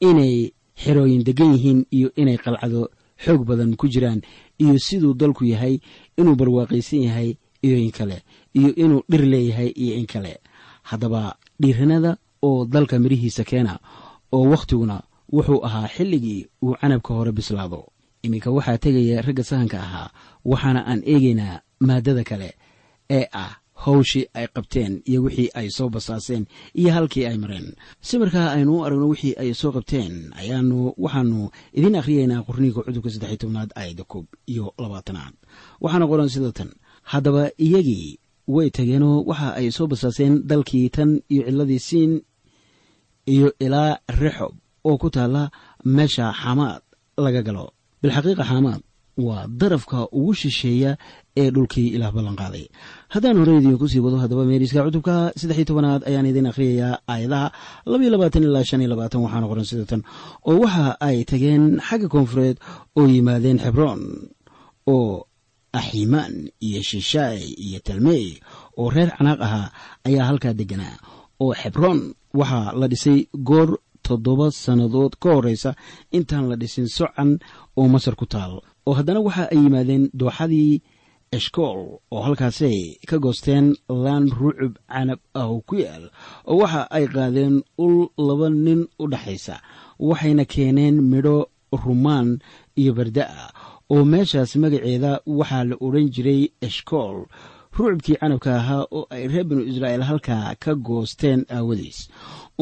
inay 0.00 0.52
xerooyin 0.78 1.24
deggan 1.26 1.52
yihiin 1.58 1.80
iyo 1.90 2.08
inay 2.16 2.38
qalcado 2.38 2.88
xoog 3.24 3.44
badan 3.44 3.76
ku 3.76 3.88
jiraan 3.90 4.22
iyo 4.58 4.78
siduu 4.78 5.14
dalku 5.14 5.44
yahay 5.44 5.78
inuu 6.18 6.34
barwaaqaysan 6.38 7.02
yahay 7.02 7.36
iyo 7.62 7.76
in 7.78 7.90
kale 7.90 8.22
iyo 8.54 8.74
inuu 8.74 9.02
dhir 9.10 9.22
leeyahay 9.32 9.68
iyo 9.82 9.94
in 10.00 10.06
kale. 10.06 10.40
Haddaba 10.82 11.36
dhiiranada 11.60 12.16
oo 12.42 12.64
dalka 12.64 12.98
midhihiisa 12.98 13.44
keena 13.44 13.78
oo 14.32 14.44
wakhtiguna 14.50 15.02
wuxuu 15.32 15.64
ahaa 15.66 15.88
xilligii 15.88 16.46
uu 16.62 16.74
canabka 16.80 17.14
hore 17.14 17.32
bislaado. 17.32 17.80
Iminka 18.22 18.50
waxaa 18.50 18.78
tegaya 18.78 19.22
ragga 19.22 19.44
sahanka 19.44 19.78
ahaa 19.86 20.10
waxaana 20.44 20.80
aan 20.90 21.00
eegaynaa 21.06 21.60
maaddada 21.80 22.24
kale 22.24 22.48
ee 23.10 23.26
ah 23.32 23.52
hawshii 23.84 24.26
ay 24.34 24.46
qabteen 24.54 25.02
iyo 25.10 25.22
wixii 25.22 25.50
ay 25.54 25.68
soo 25.70 25.88
basaaseen 25.88 26.44
iyo 26.74 26.90
halkii 26.92 27.26
ay 27.26 27.36
mareen. 27.38 27.74
Si 28.00 28.18
markaa 28.18 28.52
aynu 28.54 28.78
u 28.78 28.84
aragno 28.84 29.08
wixii 29.08 29.34
ay 29.42 29.54
soo 29.54 29.72
qabteen 29.76 30.30
ayaanu 30.40 30.94
waxaanu 31.04 31.50
idiin 31.74 31.96
akhriyaynaa 32.00 32.42
qorniinka 32.46 32.80
cudubka 32.86 33.10
saddex 33.10 33.38
tobnaad 33.42 33.70
aayadda 33.74 34.04
koob 34.12 34.26
iyo 34.46 34.74
labaatanaad. 34.78 35.34
Waxaana 35.82 36.06
qoran 36.10 36.28
sida 36.34 36.52
tan 36.52 36.70
haddaba 37.10 37.50
iyagii 37.66 38.18
way 38.54 38.70
tageenoo 38.70 39.24
waxa 39.30 39.48
ay 39.60 39.70
soo 39.76 39.86
basaaseen 39.86 40.34
dalkii 40.50 40.88
tan 40.96 41.10
iyo 41.32 41.42
cidladii 41.46 41.78
siin 41.88 42.12
iyo 43.26 43.48
ilaa 43.64 43.98
rexob 44.20 44.54
oo 44.84 44.96
ku 44.98 45.08
taalla 45.10 45.50
meesha 45.84 46.32
xamaad 46.32 46.82
laga 47.24 47.42
galo. 47.46 47.70
Bilxaqiiqa 48.02 48.44
xamaad 48.50 48.82
waa 49.26 49.46
darafka 49.46 50.08
ugu 50.18 50.34
shisheeya 50.34 50.96
ee 51.36 51.50
dhulkii 51.54 51.88
ilaah 51.94 52.12
ballanqaaday 52.16 52.66
haddaan 53.14 53.38
hore 53.38 53.52
idiinku 53.58 53.86
sii 53.88 54.02
wado 54.04 54.16
haddaba 54.22 54.44
meeriska 54.50 54.84
cutubka 54.86 55.14
saddex 55.36 55.56
iyo 55.58 55.68
tobanaad 55.70 56.02
ayaan 56.08 56.26
idiin 56.26 56.48
akhriyayaa 56.50 56.94
aayadaha 57.12 57.52
labaiyo 57.86 58.10
labaatan 58.14 58.42
ilaa 58.48 58.64
shan 58.64 58.80
iyo 58.80 58.90
labaatan. 58.90 59.20
Waxaana 59.24 59.46
qoran 59.50 59.86
tan. 59.90 60.02
Oo 60.48 60.56
waxa 60.64 60.96
ay 61.06 61.24
tageen 61.30 61.78
xagga 61.88 62.08
koonfureed 62.08 62.56
oo 62.98 63.06
yimaadeen 63.06 63.58
xebroon 63.64 64.00
oo 64.94 65.26
aximaan 65.78 66.34
iyo 66.66 66.80
shishaay 66.90 67.40
iyo 67.66 67.78
talmey 67.86 68.24
oo 68.80 68.90
reer 68.94 69.10
canaaq 69.16 69.40
ahaa 69.46 69.68
ayaa 70.06 70.26
halkaa 70.30 70.54
degganaa 70.58 70.96
oo 71.42 71.52
xebroon 71.60 72.00
waxaa 72.40 72.72
la 72.80 72.86
dhisay 72.92 73.18
goor 73.48 73.70
toddoba 74.06 74.46
sannadood 74.64 75.12
ka 75.22 75.28
horreysa 75.34 75.70
intaan 76.16 76.44
la 76.50 76.56
dhisin 76.60 76.88
socan 76.96 77.30
oo 77.78 77.86
masar 77.94 78.14
ku 78.20 78.26
taal. 78.34 78.52
Oo 78.86 78.94
haddana 78.98 79.20
waxa 79.26 79.44
ay 79.52 79.58
yimaadeen 79.64 80.04
dooxadii 80.20 80.72
eshkool 81.36 81.80
oo 82.14 82.20
halkaasay 82.26 82.78
ka 83.08 83.16
goosteen 83.24 83.66
laan 84.04 84.24
ruucub 84.38 84.74
canab 84.92 85.20
ah 85.40 85.46
oo 85.52 85.60
ku 85.68 85.74
yaal 85.84 86.04
oo 86.50 86.56
waxa 86.62 86.80
ay 86.96 87.04
qaadeen 87.14 87.54
ul 87.84 87.96
laba 88.26 88.46
nin 88.64 88.80
u 89.02 89.04
dhaxaysa 89.12 89.54
waxayna 90.08 90.44
keeneen 90.52 90.96
midho 91.12 91.36
rumaan 91.82 92.28
iyo 92.80 92.92
barda 92.98 93.24
ah 93.40 93.48
oo 93.94 94.04
meeshaas 94.12 94.52
magaceeda 94.62 95.12
waxaa 95.38 95.64
la 95.70 95.76
odhan 95.86 96.06
jiray 96.14 96.42
eshkool 96.66 97.16
ruucubkii 97.76 98.16
canabka 98.20 98.50
ahaa 98.60 98.84
oo 98.96 99.02
ay 99.14 99.22
reer 99.32 99.44
binu 99.48 99.62
israa'iil 99.70 100.04
halkaa 100.10 100.54
ka 100.62 100.72
goosteen 100.86 101.40
aawadiis. 101.56 101.98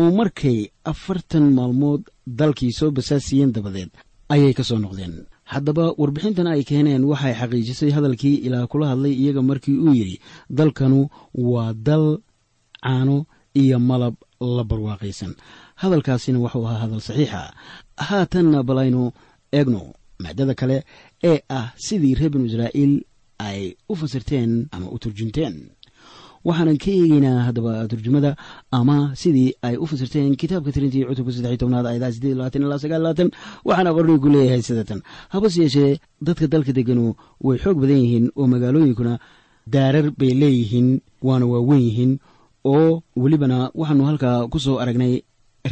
Oo 0.00 0.10
markay 0.18 0.58
afartan 0.90 1.46
maalmood 1.58 2.02
dalkii 2.38 2.72
soo 2.78 2.90
basaasiyeen 2.96 3.52
dabadeed 3.56 3.90
ayay 4.34 4.52
ka 4.58 4.62
soo 4.68 4.78
noqdeen. 4.84 5.14
Haddaba 5.52 5.84
warbixintan 6.00 6.46
ay 6.52 6.62
keeneen 6.68 7.04
waxay 7.10 7.34
xaqiijisay 7.40 7.90
hadalkii 7.96 8.36
ilaa 8.46 8.66
kula 8.70 8.86
hadlay 8.92 9.14
iyaga 9.22 9.42
markii 9.50 9.78
uu 9.84 9.94
yidhi 10.00 10.16
dalkanu 10.58 11.00
waa 11.34 11.72
dal 11.86 12.06
caano 12.84 13.16
iyo 13.62 13.78
malab 13.90 14.14
la 14.56 14.62
barwaaqaysan. 14.70 15.32
Hadalkaasina 15.82 16.38
wuxuu 16.44 16.64
ahaa 16.66 16.82
hadal 16.84 17.02
saxiixa. 17.08 17.42
Haatanna 18.08 18.58
balaynu 18.68 19.02
eegno 19.58 19.82
maadada 20.22 20.54
kale 20.60 20.76
ee 21.24 21.38
ah 21.48 21.66
sidii 21.86 22.14
reer 22.18 22.30
binu 22.32 22.46
israa'iil 22.50 22.92
ay 23.38 23.60
u 23.88 23.94
fasirteen 24.00 24.68
ama 24.72 24.86
u 24.94 24.98
turjunteen. 24.98 25.54
Waxaanan 26.44 26.78
ka 26.82 26.90
eegeynaa 26.90 27.38
haddaba 27.46 27.72
turjumada 27.88 28.30
ama 28.72 28.96
sidii 29.22 29.52
ay 29.66 29.76
u 29.76 29.86
fasirteen 29.86 30.36
kitaabka 30.40 30.72
tirintii 30.72 31.04
cutubka 31.08 31.32
saddex 31.36 31.58
tobnaad 31.60 31.86
ayadaha 31.86 32.12
sideed 32.16 32.36
labaatan 32.38 32.62
ilaa 32.64 32.78
sagaal 32.84 33.02
labaatan. 33.04 33.28
Waxaana 33.68 33.90
qornigu 33.96 34.28
leeyahay 34.34 34.62
sidatan. 34.68 35.00
Habase 35.34 35.58
yeeshee 35.62 36.00
dadka 36.26 36.46
dalka 36.52 36.72
deganu 36.78 37.04
way 37.46 37.58
xoog 37.62 37.76
badan 37.82 38.00
yihiin 38.04 38.26
oo 38.38 38.46
magaalooyinkuna 38.52 39.14
daarar 39.74 40.06
bay 40.20 40.32
leeyihiin 40.42 40.88
waana 41.28 41.46
waaweyn 41.52 41.82
yihiin 41.88 42.12
oo 42.64 43.02
welibana 43.22 43.70
waxaanu 43.80 44.04
halkaa 44.08 44.48
ku 44.52 44.58
soo 44.64 44.76
aragnay 44.82 45.14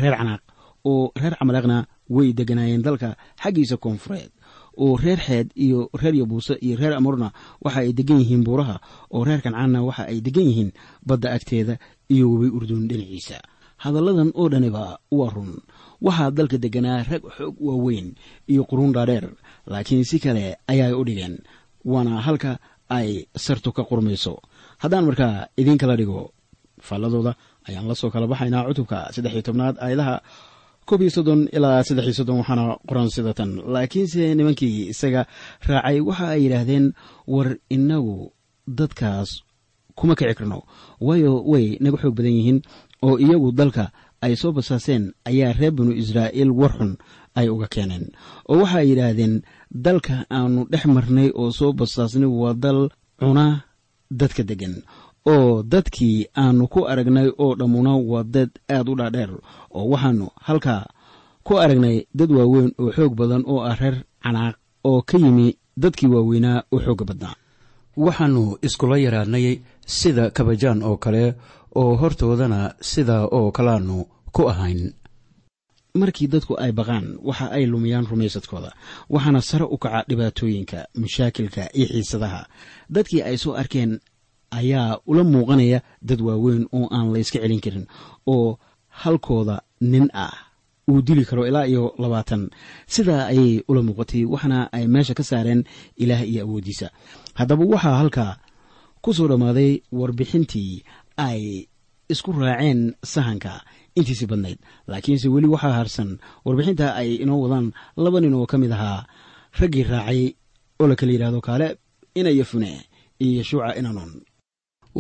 reer 0.01 0.15
canaaq 0.21 0.43
oo 0.91 1.13
reer 1.21 1.35
camaleeqna 1.41 1.77
way 2.17 2.29
deganaayeen 2.39 2.83
dalka 2.87 3.09
xaggiisa 3.43 3.77
koonfureed 3.85 4.31
oo 4.85 4.95
reer 5.05 5.21
xeed 5.27 5.49
iyo 5.65 5.79
reer 6.01 6.15
yabuuse 6.21 6.55
iyo 6.65 6.75
reer 6.81 6.95
amurna 6.99 7.29
waxa 7.65 7.81
ay 7.85 7.91
degan 7.99 8.19
yihiin 8.23 8.43
buuraha 8.47 8.77
oo 9.15 9.23
reer 9.29 9.41
kancaanna 9.45 9.79
waxa 9.89 10.03
ay 10.11 10.19
degan 10.27 10.47
yihiin 10.51 10.71
badda 11.09 11.29
agteeda 11.37 11.75
iyo 12.15 12.25
webi 12.33 12.49
urdun 12.57 12.89
dhinaciisa. 12.91 13.39
Hadalladan 13.83 14.31
oo 14.35 14.47
dhaniba 14.53 14.85
waa 15.19 15.31
run. 15.35 15.53
Waxaa 16.07 16.31
dalka 16.37 16.57
deganaa 16.65 17.03
rag 17.11 17.23
xoog 17.37 17.55
waaweyn 17.67 18.09
iyo 18.53 18.63
quruun 18.71 18.93
dhaadheer 18.97 19.27
laakiin 19.73 20.05
si 20.11 20.17
kale 20.25 20.45
ayay 20.73 20.93
u 20.95 21.03
dhigeen 21.07 21.35
waana 21.85 22.19
halka 22.27 22.59
ay 22.99 23.09
sartu 23.45 23.71
ka 23.77 23.83
qurmayso. 23.89 24.35
Haddaan 24.83 25.05
markaa 25.09 25.35
idiin 25.61 25.79
kala 25.83 25.95
dhigo 26.01 26.33
faalladooda 26.87 27.33
ayaan 27.69 27.87
la 27.91 27.95
soo 28.01 28.11
kala 28.15 28.27
baxaynaa 28.33 28.67
cutubka 28.69 28.99
saddex 29.15 29.33
iyo 29.35 29.43
tobnaad 29.47 29.77
aayadaha 29.85 30.15
koob 30.89 31.01
iyo 31.05 31.11
soddon 31.17 31.41
ilaa 31.57 31.83
saddex 31.87 32.05
iyo 32.09 32.17
soddon 32.19 32.39
waxaana 32.41 32.65
qoran 32.89 33.09
sida 33.15 33.33
tan. 33.39 33.51
Laakiinse 33.75 34.23
nimankii 34.39 34.77
isaga 34.93 35.23
raacay 35.69 35.99
waxa 36.09 36.27
ay 36.35 36.41
yidhaahdeen 36.45 36.87
war 37.35 37.49
inagu 37.77 38.17
dadkaas 38.79 39.31
kuma 39.99 40.15
kici 40.19 40.35
karno. 40.39 40.59
Waayo 41.07 41.33
way 41.53 41.67
naga 41.83 41.99
xoog 42.03 42.15
badan 42.19 42.35
yihiin 42.39 42.59
oo 43.07 43.15
iyagu 43.25 43.49
dalka 43.61 43.85
ay 44.25 44.35
soo 44.41 44.53
basaaseen 44.57 45.05
ayaa 45.29 45.53
reer 45.59 45.73
binu 45.77 45.93
israa'iil 46.03 46.51
war 46.61 46.73
xun 46.79 46.93
ay 47.39 47.47
uga 47.55 47.67
keeneen. 47.75 48.05
Oo 48.51 48.59
waxa 48.63 48.79
ay 48.83 48.89
yidhaahdeen 48.91 49.35
dalka 49.87 50.15
aanu 50.37 50.61
dhex 50.73 50.85
marnay 50.97 51.29
oo 51.41 51.51
soo 51.59 51.73
basaasnay 51.79 52.31
waa 52.41 52.55
dal 52.65 52.81
cuna 53.21 53.47
dadka 54.21 54.43
deggan 54.51 54.75
oo 55.35 55.63
dadkii 55.73 56.27
aanu 56.43 56.65
ku 56.73 56.81
aragnay 56.91 57.29
oo 57.39 57.55
dhammuna 57.59 57.93
waa 58.11 58.25
dad 58.35 58.51
aad 58.75 58.89
u 58.89 58.95
dhaadheer 59.01 59.31
oo 59.77 59.85
waxaanu 59.93 60.27
halkaa 60.47 60.83
ku 61.47 61.53
aragnay 61.65 61.97
dad 62.19 62.31
waaweyn 62.37 62.71
oo 62.81 62.91
xoog 62.97 63.13
badan 63.21 63.43
oo 63.53 63.61
ah 63.71 63.77
reer 63.81 63.97
canaaq 64.23 64.57
oo 64.89 65.03
ka 65.09 65.17
yimi 65.19 65.47
dadkii 65.83 66.09
waaweynaa 66.15 66.59
oo 66.73 66.81
xoogga 66.85 67.05
badnaa. 67.11 67.35
Waxaannu 67.97 68.59
iskula 68.67 68.97
yaraadnay 69.05 69.47
sida 69.87 70.31
kabajaan 70.37 70.83
oo 70.89 70.97
kale 70.97 71.25
oo 71.81 71.97
hortoodana 72.01 72.61
sidaa 72.91 73.25
oo 73.37 73.51
kalaannu 73.57 73.97
ku 74.35 74.43
ahayn. 74.53 74.93
Markii 76.01 76.29
dadku 76.33 76.55
ay 76.63 76.73
baqaan 76.79 77.07
waxa 77.29 77.47
ay 77.57 77.65
lumiyaan 77.67 78.07
rumaysadkooda 78.11 78.71
waxaana 79.11 79.41
sare 79.49 79.65
u 79.65 79.77
kaca 79.83 80.05
dhibaatooyinka 80.09 80.79
mashaakilka 81.01 81.63
iyo 81.79 81.87
xiisadaha. 81.93 82.41
Dadkii 82.95 83.23
ay 83.23 83.37
soo 83.43 83.55
arkeen 83.61 83.99
ayaa 84.51 85.01
ula 85.07 85.23
muuqanaya 85.25 85.83
dad 86.03 86.21
waaweyn 86.21 86.67
oo 86.73 86.87
aan 86.97 87.13
layska 87.15 87.39
celin 87.43 87.61
karin 87.61 87.87
oo 88.27 88.59
halkooda 88.89 89.63
nin 89.81 90.09
ah 90.13 90.35
uu 90.91 91.03
dili 91.03 91.25
karo 91.25 91.47
ilaa 91.47 91.67
iyo 91.69 91.93
labaatan. 91.99 92.49
Sidaa 92.87 93.27
ayay 93.33 93.61
ula 93.69 93.83
muuqatay 93.83 94.25
waxaana 94.25 94.73
ay 94.73 94.85
meesha 94.89 95.15
ka 95.15 95.23
saareen 95.23 95.65
ilaah 96.03 96.23
iyo 96.25 96.43
awooddiisa 96.49 96.89
haddaba 97.39 97.65
waxaa 97.65 97.99
halkaa 98.01 98.33
ku 99.05 99.13
soo 99.15 99.29
dhammaaday 99.29 99.85
warbixintii 99.93 100.83
ay 101.17 101.69
isku 102.09 102.33
raaceen 102.33 102.81
sahanka 103.05 103.53
intiisi 103.95 104.27
badnayd. 104.31 104.59
Laakiinse 104.89 105.29
weli 105.29 105.47
waxaa 105.55 105.77
harsan 105.79 106.11
warbixinta 106.45 106.95
ay 107.01 107.21
inoo 107.23 107.39
wadaan 107.45 107.67
laba 107.97 108.19
nin 108.21 108.35
oo 108.35 108.47
ka 108.51 108.57
mid 108.59 108.73
ahaa 108.73 109.05
raggii 109.61 109.85
raacay 109.93 110.21
oo 110.81 110.87
la 110.89 110.97
kala 110.97 111.13
yidhahdo 111.13 111.41
kaale 111.45 111.69
ina 112.19 112.31
yafune 112.33 112.71
iyo 113.21 113.33
yeshuuca 113.45 113.77
inanon 113.79 114.11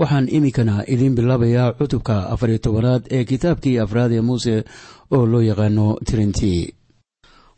waxaan 0.01 0.27
iminkana 0.37 0.75
idiin 0.93 1.15
bilaabayaa 1.19 1.75
cutubka 1.79 2.17
afar 2.33 2.49
iyo 2.51 2.59
tobanaad 2.67 3.03
ee 3.17 3.25
kitaabkii 3.31 3.77
afraad 3.85 4.13
ee 4.13 4.21
muuse 4.29 4.55
oo 5.15 5.25
loo 5.33 5.43
yaqaano 5.51 5.87
tirintii. 6.07 6.63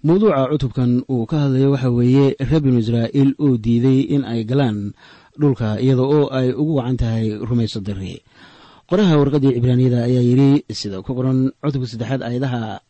Mawduuca 0.07 0.49
cutubkan 0.53 0.93
uu 1.13 1.27
ka 1.31 1.37
hadlayo 1.45 1.69
waxa 1.75 1.91
weeye 1.99 2.27
reer 2.49 2.61
binu 2.65 2.79
israa'iil 2.85 3.31
oo 3.45 3.57
diiday 3.65 4.01
in 4.15 4.23
ay 4.33 4.41
galaan 4.51 4.79
dhulka 5.41 5.69
iyada 5.85 6.03
oo 6.17 6.25
ay 6.39 6.49
ugu 6.61 6.73
wacan 6.79 6.97
tahay 6.97 7.27
rumayso 7.49 7.81
darri. 7.87 8.15
Qoraha 8.89 9.15
warqaddii 9.21 9.55
cibraaniyada 9.57 9.99
ayaa 10.09 10.25
yidhi 10.31 10.51
sida 10.81 11.03
ku 11.05 11.11
qoran 11.19 11.53
cutubka 11.63 11.87
saddexaad 11.93 12.23
aayadaha 12.23 12.81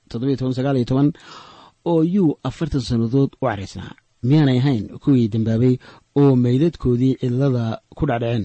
oo 1.91 2.03
yuu 2.15 2.39
afartan 2.49 2.81
sannadood 2.89 3.31
u 3.41 3.47
caraysnaa. 3.47 3.93
Miyaanay 4.29 4.59
ahayn 4.63 4.85
kuwii 5.03 5.29
dembaabay 5.33 5.75
oo 6.21 6.37
meydadkoodii 6.45 7.15
cidlada 7.21 7.81
ku 7.97 8.07
dhacdhaceen 8.07 8.45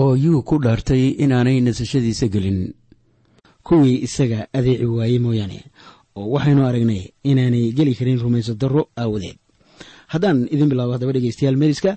oo 0.00 0.12
yuu 0.24 0.42
ku 0.48 0.54
dhaartay 0.64 1.04
inaanay 1.24 1.58
nasashadiisa 1.66 2.26
gelin. 2.34 2.60
Kuwii 3.66 3.96
isaga 4.06 4.40
adeeci 4.58 4.84
waayey 4.96 5.18
mooyaane 5.24 5.58
oo 6.18 6.26
waxaynu 6.34 6.62
aragnay 6.68 7.02
inaanay 7.30 7.64
geli 7.78 7.92
karin 7.98 8.18
rumayso 8.24 8.54
darro 8.60 8.82
aawadeed. 8.96 9.36
Haddaan 10.12 10.38
idin 10.54 10.68
bilaabo 10.70 10.92
haddaba 10.96 11.12
dhegeystayaal 11.16 11.56
meriska 11.62 11.92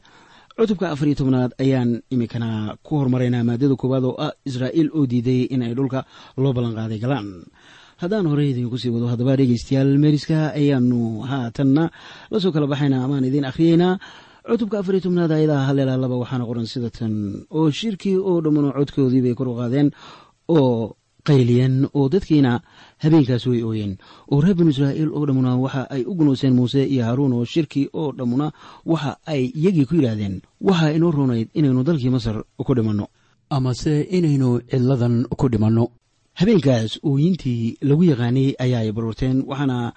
cutubka 0.58 0.86
afar 0.94 1.08
iyo 1.10 1.16
tobnaad 1.20 1.52
ayaan 1.64 1.92
iminkana 2.14 2.78
ku 2.86 2.92
hormaraynaa 3.02 3.44
maadada 3.48 3.76
koowaad 3.82 4.06
oo 4.10 4.16
ah 4.26 4.34
israa'iil 4.50 4.90
oo 4.94 5.06
diiday 5.12 5.42
in 5.54 5.64
ay 5.66 5.74
dhulka 5.78 6.00
loo 6.38 6.54
ballanqaaday 6.54 7.00
galaan. 7.04 7.28
Haddaan 8.02 8.28
horey 8.30 8.52
idinku 8.54 8.78
sii 8.78 8.92
wado 8.94 9.08
haddaba 9.10 9.34
dhegeystayaal 9.40 9.98
meriska 9.98 10.54
ayaanu 10.60 11.00
haatanna 11.30 11.84
la 12.32 12.38
soo 12.44 12.52
kala 12.54 12.68
baxaynaa 12.68 13.02
amaan 13.06 13.26
idiin 13.30 13.46
akhriyeynaa 13.50 13.98
cutubka 14.48 14.80
afar 14.80 14.94
iyo 14.96 15.02
tobnaad 15.06 15.32
ayadaha 15.32 15.66
haleelaa 15.70 15.98
laba 16.04 16.16
waxaana 16.22 16.46
qoran 16.50 16.66
sida 16.68 16.90
tan. 16.90 17.14
Oo 17.52 17.72
shirkii 17.72 18.18
oo 18.30 18.42
dhammano 18.44 18.70
codkoodii 18.78 19.22
bay 19.26 19.36
kor 19.36 19.48
u 19.48 19.56
qaadeen 19.60 19.92
oo 20.50 20.96
qayliyeen 21.28 21.88
oo 21.98 22.10
dadkiina 22.14 22.52
habeenkaas 23.04 23.46
way 23.48 23.64
ooyeen. 23.64 23.94
Oo 24.32 24.42
reer 24.42 24.56
binu 24.56 24.70
israa'iil 24.76 25.10
oo 25.16 25.24
dhammuna 25.28 25.56
waxa 25.64 25.82
ay 25.90 26.04
u 26.04 26.14
gunooseen 26.16 26.54
muuse 26.58 26.84
iyo 26.94 27.04
haaruun 27.08 27.34
oo 27.34 27.46
shirkii 27.46 27.88
oo 27.94 28.12
dhammuna 28.12 28.52
waxa 28.86 29.18
ay 29.26 29.44
iyagii 29.56 29.86
ku 29.86 29.96
yidhaahdeen 29.96 30.42
waxaa 30.62 30.92
inoo 30.98 31.12
roonayd 31.12 31.48
inaynu 31.54 31.84
dalkii 31.84 32.10
masar 32.16 32.44
ku 32.58 32.74
dhimanno. 32.76 33.08
Amase 33.50 34.02
inaynu 34.18 34.60
cidladan 34.72 35.16
ku 35.40 35.48
dhimanno. 35.50 35.88
Habeenkaas 36.40 37.00
ooyintii 37.06 37.78
lagu 37.88 38.04
yaqaanay 38.04 38.56
ayaa 38.60 38.82
ay 38.84 38.92
baruurteen 38.92 39.44
waxaana 39.48 39.94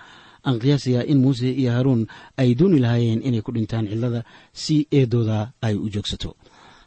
aan 0.46 0.56
qiyaasayaa 0.62 1.04
in 1.12 1.18
muuse 1.24 1.48
iyo 1.60 1.70
haaruun 1.74 2.02
ay 2.40 2.54
dooni 2.58 2.78
lahaayeen 2.84 3.20
inay 3.28 3.42
ku 3.46 3.50
dhintaan 3.56 3.86
cidlada 3.90 4.20
si 4.62 4.76
eedooda 4.98 5.38
ay 5.66 5.74
u 5.74 5.86
joogsato. 5.94 6.30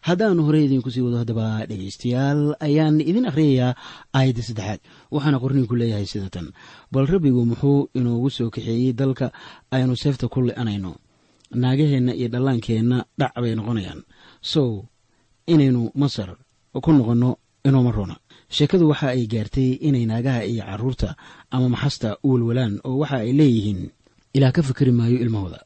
Haddaan 0.07 0.39
horey 0.45 0.63
idinku 0.65 0.89
sii 0.93 1.03
wado 1.05 1.17
haddaba 1.21 1.45
dhegaystayaal 1.69 2.41
ayaan 2.67 3.01
idin 3.09 3.27
akhriyayaa 3.29 3.71
aayadda 4.17 4.41
saddexaad 4.47 4.79
waxaana 5.13 5.37
qorniinku 5.43 5.75
leeyahay 5.79 6.07
sida 6.11 6.29
tan. 6.35 6.47
Bal 6.93 7.05
rabbigu 7.13 7.41
muxuu 7.49 7.89
inoogu 7.99 8.29
soo 8.37 8.49
kaxeeyey 8.55 8.93
dalka 8.99 9.27
aynu 9.75 9.93
seefta 10.03 10.25
ku 10.33 10.39
le'anayno. 10.47 10.91
Naagaheenna 11.61 12.13
iyo 12.19 12.27
dhallaankeenna 12.33 12.97
dhac 13.19 13.33
bay 13.43 13.53
noqonayaan. 13.59 14.01
Sow 14.51 14.69
inaynu 15.53 15.81
masar 16.01 16.29
ku 16.85 16.91
noqonno 16.97 17.29
inooma 17.67 17.91
roona 17.97 18.15
sheekadu 18.55 18.85
waxa 18.91 19.07
ay 19.15 19.23
gaartay 19.33 19.69
inay 19.87 20.05
naagaha 20.09 20.41
iyo 20.51 20.63
carruurta 20.69 21.09
ama 21.53 21.67
maxasta 21.73 22.09
u 22.23 22.27
walwalaan 22.33 22.73
oo 22.87 22.97
waxa 23.01 23.17
ay 23.23 23.31
leeyihiin. 23.39 23.81
Ilaah 24.35 24.51
ka 24.55 24.61
fikri 24.67 24.91
maayo 24.91 25.17
ilmahooda. 25.23 25.59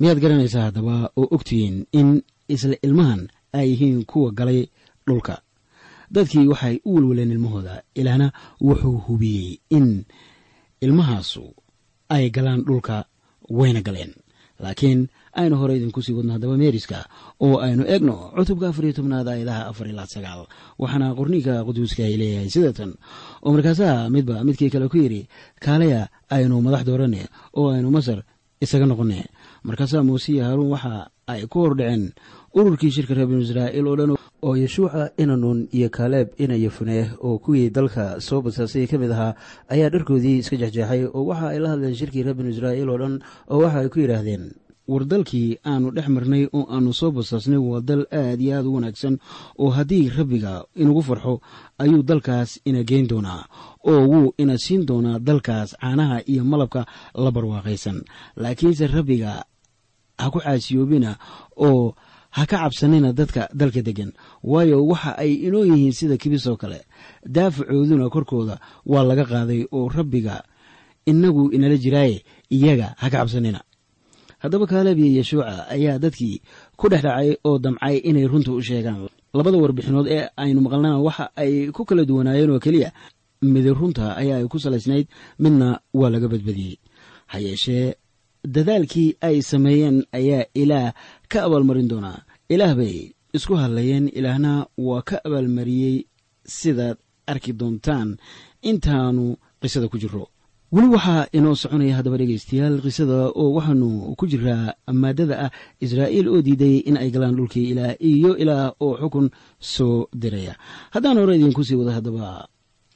Miyaad 0.00 0.18
garanaysaa 0.22 0.64
haddaba 0.68 0.96
oo 1.20 1.26
ogtihiin 1.36 1.76
in 1.92 2.08
isla 2.54 2.76
ilmahan 2.86 3.22
ay 3.58 3.66
yihiin 3.70 4.04
kuwa 4.10 4.30
galay 4.38 4.60
dhulka. 5.06 5.34
Dadkii 6.14 6.46
waxay 6.52 6.76
u 6.84 6.94
walwaleen 6.94 7.30
ilmahooda 7.34 7.82
ilaahna 7.94 8.32
wuxuu 8.60 8.98
hubiyey 9.06 9.58
in 9.70 10.04
ilmahaasu 10.84 11.54
ay 12.08 12.30
galaan 12.30 12.62
dhulka 12.66 13.04
wayna 13.50 13.80
galeen. 13.86 14.12
Laakiin 14.62 15.08
aynu 15.32 15.56
hore 15.60 15.76
idinku 15.78 16.02
sii 16.02 16.12
wadno 16.18 16.32
haddaba 16.36 16.56
meeriska 16.56 17.06
oo 17.40 17.58
aynu 17.66 17.84
eegno 17.86 18.32
cutubka 18.36 18.68
afar 18.68 18.84
iyo 18.84 18.94
tobnaad 18.98 19.28
aayadaha 19.28 19.62
afar 19.70 19.86
ilaa 19.88 20.06
sagaal. 20.06 20.46
Waxaana 20.78 21.14
qorniinka 21.18 21.64
quduuska 21.68 22.02
ay 22.04 22.16
leeyahay 22.20 22.50
sidatan 22.50 22.94
oo 23.44 23.50
markaasaa 23.54 24.10
midba 24.10 24.44
midkii 24.44 24.70
kale 24.70 24.88
ku 24.88 24.96
yidhi 24.98 25.28
kaalaya 25.60 26.08
aynu 26.30 26.60
madax 26.62 26.82
doorane 26.88 27.26
oo 27.54 27.70
aynu 27.74 27.90
masar 27.90 28.22
isaga 28.60 28.86
noqone 28.86 29.24
markaasaa 29.64 30.02
muuse 30.02 30.32
iyo 30.32 30.44
haaruun 30.44 30.70
waxa 30.74 31.10
ay 31.26 31.46
ku 31.46 31.58
hordhaceen 31.64 32.12
ururkii 32.54 32.90
shirka 32.90 33.14
reer 33.14 33.26
binu 33.30 33.40
israa'iil 33.46 33.86
oo 33.86 33.96
dhan 33.96 34.12
oo 34.42 34.54
yeshuuca 34.56 35.12
inanuun 35.16 35.68
iyo 35.72 35.88
kaaleeb 35.88 36.28
ina 36.42 36.54
yefune 36.58 37.10
oo 37.24 37.38
kuwii 37.38 37.70
dalka 37.70 38.20
soo 38.20 38.42
basaasay 38.42 38.86
ka 38.90 38.98
mid 38.98 39.12
ahaa 39.14 39.32
ayaa 39.72 39.88
dharkoodii 39.94 40.38
iska 40.42 40.56
jexjeexay 40.60 41.06
oo 41.06 41.24
waxa 41.30 41.54
ay 41.54 41.58
la 41.62 41.68
hadleen 41.72 41.94
shirkii 41.94 42.22
reer 42.26 42.34
binu 42.36 42.50
israa'iil 42.50 42.88
oo 42.90 42.98
dhan 42.98 43.14
oo 43.48 43.58
waxa 43.64 43.78
ay 43.80 43.88
ku 43.88 43.98
yidhaahdeen 44.02 44.44
war 44.90 45.04
dalkii 45.12 45.48
aanu 45.70 45.88
dhex 45.96 46.08
marnay 46.14 46.44
oo 46.58 46.64
aanu 46.74 46.90
soo 47.00 47.10
basaasnay 47.16 47.58
waa 47.68 47.80
dal 47.88 48.02
aad 48.20 48.40
iyo 48.44 48.54
aad 48.58 48.66
u 48.66 48.74
wanaagsan 48.76 49.14
oo 49.62 49.70
haddii 49.76 50.04
rabbiga 50.18 50.52
inugu 50.82 51.02
farxo 51.08 51.34
ayuu 51.82 52.02
dalkaas 52.10 52.50
ina 52.68 52.82
geyn 52.90 53.06
doonaa 53.10 53.42
oo 53.90 54.00
wuu 54.10 54.34
ina 54.42 54.54
siin 54.64 54.82
doonaa 54.88 55.18
dalkaas 55.28 55.70
caanaha 55.80 56.18
iyo 56.32 56.42
malabka 56.44 56.82
la 57.24 57.30
barwaaqaysan. 57.36 57.98
Laakiinse 58.42 58.86
rabbiga 58.96 59.30
ha 60.20 60.26
ku 60.32 60.38
caasiyoobina 60.44 61.10
oo 61.56 61.94
ha 62.36 62.42
ka 62.50 62.56
cabsanina 62.62 63.12
dadka 63.18 63.42
dalka 63.60 63.80
deggan. 63.86 64.10
Waayo 64.50 64.76
waxa 64.90 65.10
ay 65.22 65.32
inoo 65.46 65.64
yihiin 65.70 65.92
sida 65.98 66.16
kibis 66.22 66.46
oo 66.50 66.56
kale 66.62 66.78
daafacooduna 67.34 68.06
korkooda 68.14 68.56
waa 68.86 69.04
laga 69.08 69.24
qaaday 69.32 69.62
oo 69.76 69.88
rabbiga 69.88 70.42
inagu 71.10 71.42
inala 71.54 71.76
jiraaye 71.84 72.16
iyaga 72.56 72.94
ha 73.00 73.06
ka 73.10 73.18
cabsanina 73.18 73.60
haddaba 74.42 74.66
kaaleeb 74.72 74.98
iyo 74.98 75.10
yeshuuca 75.20 75.68
ayaa 75.74 75.98
dadkii 76.04 76.36
ku 76.78 76.84
dhex 76.92 77.02
dhacay 77.06 77.30
oo 77.48 77.58
damcay 77.64 77.96
inay 78.08 78.26
runta 78.32 78.50
u 78.52 78.62
sheegaan. 78.68 79.08
Labada 79.36 79.58
warbixinood 79.62 80.06
ee 80.16 80.24
aynu 80.42 80.60
maqalnana 80.64 80.98
waxa 81.06 81.24
ay 81.42 81.52
ku 81.76 81.82
kala 81.88 82.02
duwanaayeen 82.08 82.50
oo 82.54 82.60
keliya 82.64 82.90
midi 83.52 83.70
runta 83.80 84.04
ayaa 84.20 84.38
ay 84.40 84.46
ku 84.52 84.58
salaysnayd 84.64 85.06
midna 85.42 85.68
waa 85.98 86.10
laga 86.14 86.28
badbadiyey. 86.32 86.76
Ha 87.30 87.36
yeeshee 87.46 87.94
dadaalkii 88.54 89.10
ay 89.28 89.36
sameeyeen 89.50 89.96
ayaa 90.18 90.44
ilaah 90.62 90.92
ka 91.30 91.38
abaalmarin 91.46 91.88
doonaa. 91.92 92.18
Ilaah 92.54 92.74
bay 92.80 92.96
isku 93.36 93.54
hadlayeen 93.62 94.06
ilaahna 94.18 94.52
waa 94.88 95.02
ka 95.08 95.16
abaalmariyey 95.26 95.96
sidaad 96.58 96.96
arki 97.32 97.52
doontaan 97.60 98.08
intaanu 98.70 99.24
qisada 99.62 99.86
ku 99.92 99.98
jiro 100.02 100.24
weli 100.74 100.88
waxaa 100.94 101.26
inoo 101.36 101.54
soconaya 101.62 101.96
haddaba 101.98 102.16
dhegaystayaal 102.20 102.76
qisada 102.84 103.18
oo 103.40 103.48
waxaanu 103.58 104.14
ku 104.18 104.24
jiraa 104.32 104.74
maadada 105.02 105.34
ah 105.46 105.50
israa'iil 105.84 106.28
oo 106.30 106.40
diiday 106.46 106.76
in 106.88 106.96
ay 107.02 107.10
galaan 107.14 107.34
dhulkii 107.38 107.66
ilaah 107.74 107.94
iyo 108.10 108.32
ilaah 108.42 108.70
oo 108.84 108.94
xukun 109.02 109.26
soo 109.58 110.06
diraya. 110.22 110.54
Haddaan 110.94 111.18
hore 111.18 111.34
idinku 111.36 111.62
sii 111.66 111.74
wado 111.80 111.90
haddaba 111.90 112.46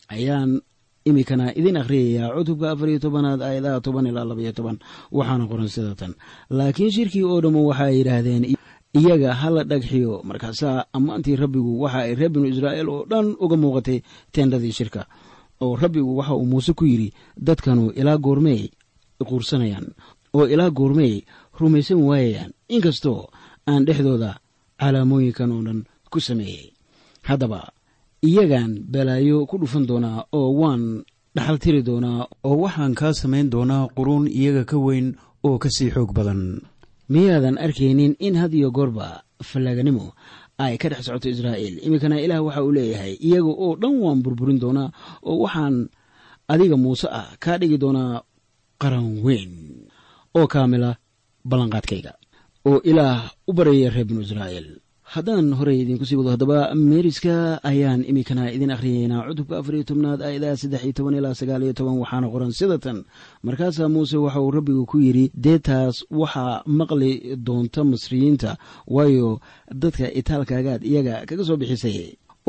ayaan 0.06 0.62
iminkana 1.08 1.50
idin 1.58 1.76
akhriyayaa 1.82 2.30
cutubka 2.38 2.66
afar 2.72 2.88
iyo 2.90 2.98
tobanaad 3.02 3.40
aayadaha 3.42 3.80
toban 3.84 4.06
ilaa 4.06 4.24
labaiyo 4.30 4.52
toban. 4.58 4.76
Waxaana 5.10 5.44
qoran 5.50 5.68
sidatan 5.74 6.12
laakiin 6.58 6.90
shirkii 6.94 7.26
oo 7.26 7.38
dhammu 7.42 7.60
waxa 7.68 7.84
ay 7.90 7.96
yidhaahdeen 7.98 8.44
iyaga 8.94 9.30
hala 9.34 9.62
dhagxiyo 9.70 10.22
markaasaa 10.28 10.86
ammaantii 10.96 11.36
rabbigu 11.42 11.72
waxa 11.82 11.98
ay 12.06 12.14
reer 12.14 12.30
binu 12.30 12.46
israa'iil 12.54 12.88
oo 12.94 13.02
dhan 13.10 13.26
uga 13.44 13.56
muuqatay 13.62 13.98
teendhadii 14.34 14.70
shirka 14.78 15.02
oo 15.60 15.76
rabbigu 15.76 16.16
waxa 16.18 16.34
uu 16.34 16.46
muuse 16.46 16.72
ku 16.72 16.84
yidhi 16.86 17.12
dadkanu 17.46 17.90
ilaa 18.00 18.18
goormey 18.18 18.70
quursanayaan 19.28 19.86
oo 20.34 20.46
ilaa 20.46 20.70
goormey 20.70 21.22
rumaysan 21.60 22.00
waayayaan. 22.02 22.52
Inkastoo 22.68 23.30
aan 23.70 23.84
dhexdooda 23.86 24.30
calaamooyinkan 24.80 25.52
oo 25.52 25.62
dhan 25.66 25.80
ku 26.12 26.20
sameeyey 26.20 26.72
haddaba 27.28 27.60
iyagaan 28.22 28.72
balaayo 28.92 29.46
ku 29.46 29.58
dhufan 29.58 29.86
doonaa 29.86 30.26
oo 30.32 30.48
waan 30.60 30.82
dhaxal 31.36 31.58
tiri 31.62 31.82
doonaa 31.88 32.26
oo 32.44 32.56
waxaan 32.64 32.94
kaa 32.94 33.12
samayn 33.12 33.50
doonaa 33.54 33.88
quruun 33.96 34.26
iyaga 34.28 34.64
ka 34.70 34.76
weyn 34.86 35.14
oo 35.46 35.58
ka 35.62 35.68
sii 35.70 35.90
xoog 35.94 36.12
badan. 36.16 36.60
Miyaadan 37.08 37.58
arkaynin 37.58 38.16
in 38.18 38.34
had 38.40 38.52
iyo 38.56 38.70
goorba 38.70 39.22
fallaaganimo 39.42 40.12
ay 40.62 40.74
ka 40.80 40.86
dhex 40.90 41.02
socoto 41.06 41.28
israa'iil. 41.34 41.74
Iminkana 41.86 42.16
ilaah 42.24 42.42
waxa 42.46 42.60
uu 42.66 42.72
leeyahay 42.76 43.14
iyaga 43.26 43.52
oo 43.64 43.70
dhan 43.82 43.94
waan 44.04 44.18
burburin 44.24 44.58
doonaa 44.62 44.88
oo 45.28 45.36
waxaan 45.44 45.76
adiga 46.52 46.76
muuse 46.84 47.06
ah 47.20 47.28
kaa 47.42 47.56
dhigi 47.60 47.78
doonaa 47.82 48.22
qaran 48.82 49.06
weyn 49.24 49.52
oo 50.38 50.46
kaamila 50.54 50.90
ballanqaadkayga 51.50 52.12
oo 52.68 52.78
ilaah 52.90 53.18
u 53.48 53.52
baryaya 53.58 53.88
reer 53.94 54.06
binu 54.08 54.20
israa'iil 54.26 54.68
haddaan 55.14 55.46
horey 55.58 55.78
idinku 55.82 56.04
sii 56.08 56.16
wado 56.20 56.30
haddaba 56.34 56.58
meeriska 56.74 57.34
ayaan 57.70 58.00
iminkana 58.10 58.44
idin 58.56 58.70
akhriyaynaa 58.74 59.26
cutubka 59.28 59.54
afar 59.60 59.74
iyo 59.74 59.84
tobnaad 59.90 60.20
aayadaha 60.22 60.56
saddex 60.62 60.82
iyo 60.84 60.92
toban 60.98 61.14
ilaa 61.18 61.34
sagaal 61.40 61.62
iyo 61.66 61.72
toban 61.78 61.98
waxaana 62.02 62.26
qoran 62.34 62.52
sida 62.58 62.78
tan. 62.84 62.98
Markaasaa 63.46 63.88
muuse 63.94 64.16
waxa 64.24 64.40
uu 64.44 64.50
rabbigu 64.56 64.82
ku 64.90 64.96
yidhi 65.06 65.24
dee 65.44 65.58
taas 65.68 65.96
waxaa 66.20 66.62
maqli 66.78 67.10
doonta 67.46 67.80
masriyiinta 67.92 68.50
waayo 68.96 69.28
dadka 69.82 70.06
itaalkaagaad 70.20 70.82
iyaga 70.90 71.14
kaga 71.28 71.44
soo 71.48 71.56
bixisay 71.60 71.98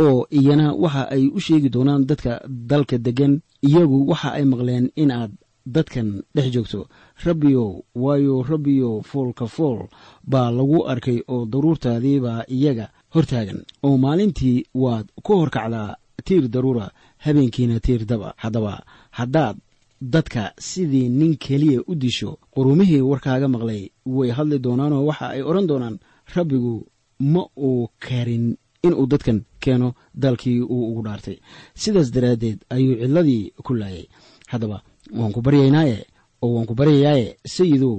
oo 0.05 0.25
iyana 0.39 0.65
waxa 0.83 1.03
ay 1.15 1.23
u 1.37 1.39
sheegi 1.45 1.69
doonaan 1.75 2.01
dadka 2.09 2.31
dalka 2.71 2.97
deggan 3.05 3.33
iyagu 3.67 3.97
waxa 4.11 4.29
ay 4.37 4.45
maqleen 4.51 4.85
inaad 5.03 5.31
dadkan 5.65 6.21
dhex 6.35 6.51
joogto. 6.53 6.87
Rabbiyow 7.25 7.83
waayo 7.95 8.43
rabbiyow 8.43 9.01
foolka 9.03 9.47
fool 9.47 9.87
baa 10.31 10.51
lagu 10.51 10.85
arkay 10.91 11.19
oo 11.27 11.45
daruurtaadiibaa 11.45 12.43
iyaga 12.55 12.89
hortaagan. 13.13 13.59
Oo 13.83 13.97
maalintii 13.97 14.65
waad 14.73 15.07
ku 15.23 15.33
horkacdaa 15.41 15.95
tiir 16.25 16.47
daruura 16.49 16.91
habeenkiina 17.17 17.79
tiir 17.79 18.05
daba. 18.05 18.33
Haddaba 18.37 18.83
haddaad 19.11 19.57
dadka 20.01 20.53
sidii 20.59 21.09
nin 21.09 21.37
keliya 21.37 21.81
u 21.87 21.95
disho 21.95 22.37
qurumihii 22.53 23.01
warkaaga 23.01 23.47
maqlay 23.47 23.89
way 24.05 24.29
hadli 24.37 24.59
doonaanoo 24.59 25.05
waxa 25.09 25.25
ay 25.29 25.41
odhan 25.41 25.67
doonaan 25.67 25.97
rabbigu 26.35 26.73
ma 27.19 27.41
uu 27.57 27.87
karin 27.99 28.57
inuu 28.85 29.05
dadkan 29.07 29.39
keeno 29.63 29.93
dalkii 30.13 30.61
uu 30.61 30.83
ugu 30.91 31.01
dhaartay. 31.05 31.37
Sidaas 31.81 32.11
daraaddeed 32.15 32.59
ayuu 32.69 32.95
cidladii 33.01 33.53
ku 33.65 33.73
laayay. 33.73 34.05
Haddaba 34.51 34.83
waan 35.13 35.33
baryaynaaye 35.45 35.97
oo 36.41 36.53
waan 36.55 36.75
baryayaaye 36.79 37.37
sayidow 37.55 37.95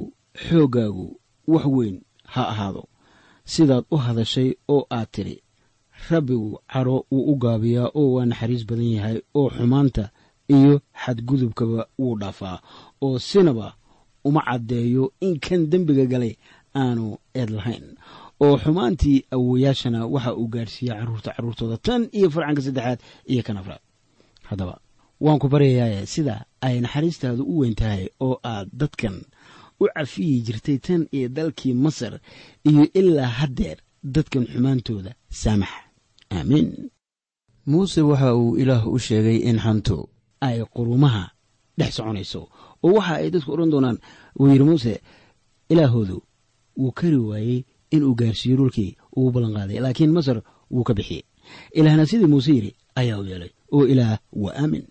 xooggaagu 0.48 1.06
wax 1.46 1.64
weyn 1.76 1.96
ha 2.24 2.42
ahaado. 2.48 2.82
Sidaad 3.44 3.84
u 3.90 3.96
hadashay 3.96 4.54
oo 4.68 4.86
aad 4.90 5.08
tidhi 5.12 5.42
rabbigu 6.10 6.58
caro 6.72 7.06
wuu 7.10 7.32
u 7.32 7.36
gaabiyaa 7.36 7.90
oo 7.94 8.12
waa 8.14 8.26
naxariis 8.26 8.66
badan 8.66 8.90
yahay 8.96 9.18
oo 9.34 9.48
xumaanta 9.56 10.04
iyo 10.48 10.80
xadgudubkaba 11.02 11.86
wuu 11.98 12.16
dhaafaa 12.20 12.58
oo 13.02 13.18
sinaba 13.18 13.74
uma 14.24 14.40
caddeeyo 14.48 15.12
in 15.20 15.38
kan 15.40 15.70
dembiga 15.70 16.04
galay 16.06 16.34
aanu 16.74 17.18
eed 17.34 17.50
lahayn. 17.50 17.86
Oo 18.40 18.56
xumaantii 18.62 19.24
awoyaashana 19.34 20.06
waxa 20.06 20.34
uu 20.34 20.48
gaadhsiiya 20.54 20.94
carruurta 20.98 21.30
carruurtooda 21.36 21.76
tan 21.86 22.02
iyo 22.18 22.28
farcanka 22.30 22.62
saddexaad 22.66 22.98
iyo 23.32 23.42
kan 23.46 23.56
afraad. 23.56 23.80
Haddaba 24.48 24.74
waan 25.20 25.38
ku 25.38 25.48
baryayaaye 25.48 26.06
sida 26.06 26.44
ay 26.60 26.80
naxariistaadu 26.80 27.42
u 27.44 27.58
weyn 27.60 27.74
tahay 27.74 28.08
oo 28.20 28.36
aad 28.44 28.68
dadkan 28.72 29.16
u 29.80 29.84
cafiyi 29.94 30.40
jirtay 30.46 30.78
tan 30.78 31.02
iyo 31.12 31.28
dalkii 31.28 31.74
masar 31.74 32.20
iyo 32.68 32.82
ilaa 33.00 33.26
haddeer 33.38 33.78
dadkan 34.04 34.44
xumaantooda 34.52 35.14
saamaxa 35.30 35.80
aamiin 36.36 36.90
muuse 37.66 38.00
waxa 38.10 38.34
uu 38.36 38.56
ilaah 38.62 38.86
u 38.88 38.98
sheegay 38.98 39.36
in 39.48 39.58
xantu 39.58 40.08
ay 40.40 40.64
qurumaha 40.74 41.30
dhex 41.78 41.94
soconayso 41.96 42.40
oo 42.84 42.92
waxa 42.96 43.14
ay 43.20 43.30
dadku 43.30 43.52
odhan 43.52 43.70
doonaan 43.72 43.98
wuu 44.38 44.48
yidhi 44.52 44.64
muuse 44.64 44.92
ilaahoodu 45.72 46.22
wuu 46.80 46.92
kari 46.98 47.16
waayey 47.16 47.64
inuu 47.90 48.14
gaarsiiyo 48.20 48.56
dhulkii 48.56 48.96
uu 49.16 49.30
ballanqaaday 49.34 49.78
laakiin 49.80 50.12
masar 50.12 50.42
wuu 50.70 50.84
ka 50.84 50.94
bixiyey. 50.94 51.22
Ilaahna 51.72 52.06
sidii 52.06 52.26
muuse 52.26 52.50
yidhi 52.54 52.74
ayaa 52.94 53.18
u 53.20 53.24
yeelay 53.24 53.50
oo 53.72 53.86
ilaah 53.86 54.18
waa 54.32 54.54
aamin 54.62 54.84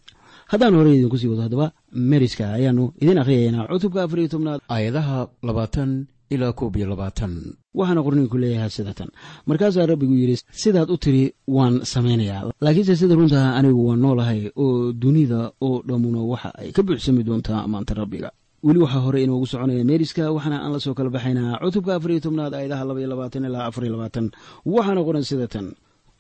haddaan 0.51 0.73
horey 0.79 0.93
idinku 0.97 1.17
sii 1.21 1.29
wado 1.31 1.43
haddaba 1.47 1.67
meriska 2.11 2.43
ayaannu 2.57 2.83
idin 3.03 3.17
akhriyaynaa 3.21 3.67
cutubka 3.71 3.99
afar 4.05 4.19
iyo 4.21 4.29
tobnaad 4.33 4.59
aayadaha 4.75 5.17
labaatan 5.47 5.91
ilaa 6.33 6.53
koob 6.59 6.73
iyo 6.79 6.87
labaatan. 6.93 7.33
Waxaana 7.79 8.01
qorniinku 8.05 8.37
leeyahay 8.41 8.69
sida 8.77 8.93
tan. 8.99 9.09
Markaasaa 9.49 9.85
rabbigu 9.91 10.13
yidhi 10.21 10.35
sidaad 10.61 10.89
u 10.93 10.97
tiri 11.03 11.23
waan 11.55 11.75
samaynayaa. 11.93 12.41
Laakiinse 12.63 12.95
sida 13.01 13.15
runtaa 13.19 13.47
anigu 13.59 13.81
waan 13.87 13.99
noolahay 14.05 14.39
oo 14.63 14.91
dunida 15.01 15.39
oo 15.67 15.75
dhammuna 15.87 16.21
waxa 16.31 16.49
ay 16.61 16.69
ka 16.75 16.81
buuxsami 16.87 17.21
doontaa 17.27 17.59
ammaanta 17.65 17.93
rabbiga. 18.01 18.29
Weli 18.65 18.79
waxaa 18.83 19.03
hore 19.05 19.19
inoogu 19.25 19.45
soconaya 19.51 19.83
meeriska 19.89 20.23
waxaana 20.35 20.57
aan 20.63 20.71
la 20.75 20.79
soo 20.85 20.93
kala 20.97 21.09
baxaynaa. 21.15 21.59
Cutubka 21.63 21.91
afariyo 21.97 22.19
tobnaad 22.25 22.53
aayadaha 22.57 22.83
labaiyo 22.89 23.07
labaatan 23.13 23.43
ilaa 23.49 23.65
afariyo 23.69 23.91
labaatan. 23.95 24.25
Waxaana 24.73 25.01
qoran 25.07 25.23
sida 25.29 25.47
tan. 25.53 25.67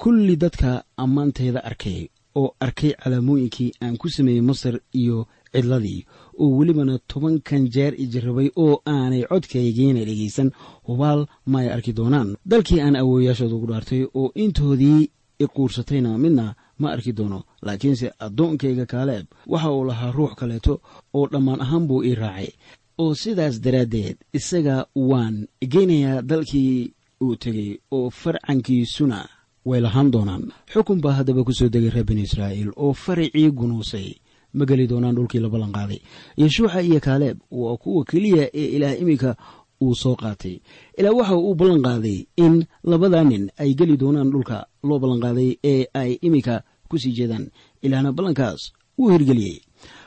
Kulli 0.01 0.35
dadka 0.43 0.69
ammaanteeda 1.03 1.59
arkay 1.69 1.99
oo 2.35 2.55
arkay 2.59 2.91
calaamooyinkii 3.03 3.71
aan 3.83 3.97
ku 3.97 4.09
sameeyey 4.09 4.41
masar 4.41 4.75
iyo 5.01 5.27
cidladii 5.53 6.05
oo 6.41 6.49
welibana 6.57 6.99
tobankan 7.07 7.63
jeer 7.73 7.93
ijarabay 8.03 8.49
oo 8.63 8.81
aanay 8.85 9.23
codkaygiina 9.29 10.01
dhegaysan. 10.07 10.49
Hubaal 10.87 11.25
ma 11.51 11.59
ay 11.59 11.69
arki 11.75 11.93
doonaan. 11.97 12.35
Dalkii 12.49 12.81
aan 12.81 12.95
awooyaashooda 13.01 13.55
ugu 13.55 13.67
dhaartay 13.71 14.03
oo 14.19 14.31
intoodii 14.35 15.09
iquursatayna 15.43 16.17
midna 16.17 16.55
ma 16.79 16.91
arki 16.91 17.11
doono. 17.17 17.39
Laakiinse 17.65 18.11
addoonkayga 18.25 18.85
kaaleeb 18.85 19.25
waxa 19.47 19.71
uu 19.71 19.83
lahaa 19.89 20.11
ruux 20.11 20.33
kaleeto 20.39 20.81
oo 21.13 21.27
dhammaan 21.31 21.61
ahaan 21.61 21.87
buu 21.87 22.03
ii 22.03 22.15
raacay. 22.15 22.49
Oo 22.97 23.13
sidaas 23.21 23.55
daraaddeed 23.63 24.17
isaga 24.33 24.85
waan 24.95 25.47
geynayaa 25.71 26.21
dalkii 26.21 26.93
uu 27.23 27.35
tegey 27.35 27.71
oo 27.91 28.09
farcankiisuna 28.09 29.19
way 29.65 29.79
lahaan 29.81 30.11
doonaan. 30.13 30.43
Xukun 30.73 31.01
baa 31.01 31.15
haddaba 31.19 31.43
ku 31.43 31.53
soo 31.53 31.69
degay 31.69 31.89
reer 31.89 32.05
binu 32.05 32.21
israa'iil 32.27 32.71
oo 32.75 32.93
faracii 32.93 33.51
gunuusay. 33.51 34.07
Ma 34.53 34.63
geli 34.65 34.87
doonaan 34.87 35.15
dhulkii 35.15 35.39
la 35.43 35.49
ballanqaaday 35.49 35.99
yeshuuxa 36.37 36.81
iyo 36.81 36.99
kaaleeb 36.99 37.37
waa 37.51 37.77
kuwa 37.77 38.05
keliya 38.05 38.49
ee 38.53 38.67
ilaah 38.77 38.95
iminka 39.01 39.35
uu 39.81 39.95
soo 39.95 40.15
qaatay. 40.15 40.55
Ilaa 40.97 41.11
waxa 41.11 41.35
uu 41.37 41.55
ballanqaaday 41.59 42.17
in 42.37 42.63
labadaa 42.83 43.23
nin 43.23 43.51
ay 43.59 43.73
geli 43.75 43.97
doonaan 43.97 44.31
dhulka 44.31 44.57
loo 44.83 44.99
ballanqaaday 44.99 45.49
ee 45.63 45.85
ay 45.93 46.11
iminka 46.21 46.63
ku 46.89 46.95
sii 47.01 47.11
jeedaan. 47.17 47.51
Ilaahna 47.83 48.11
ballankaas 48.17 48.71
wuu 48.97 49.09
hirgeliyey. 49.11 49.59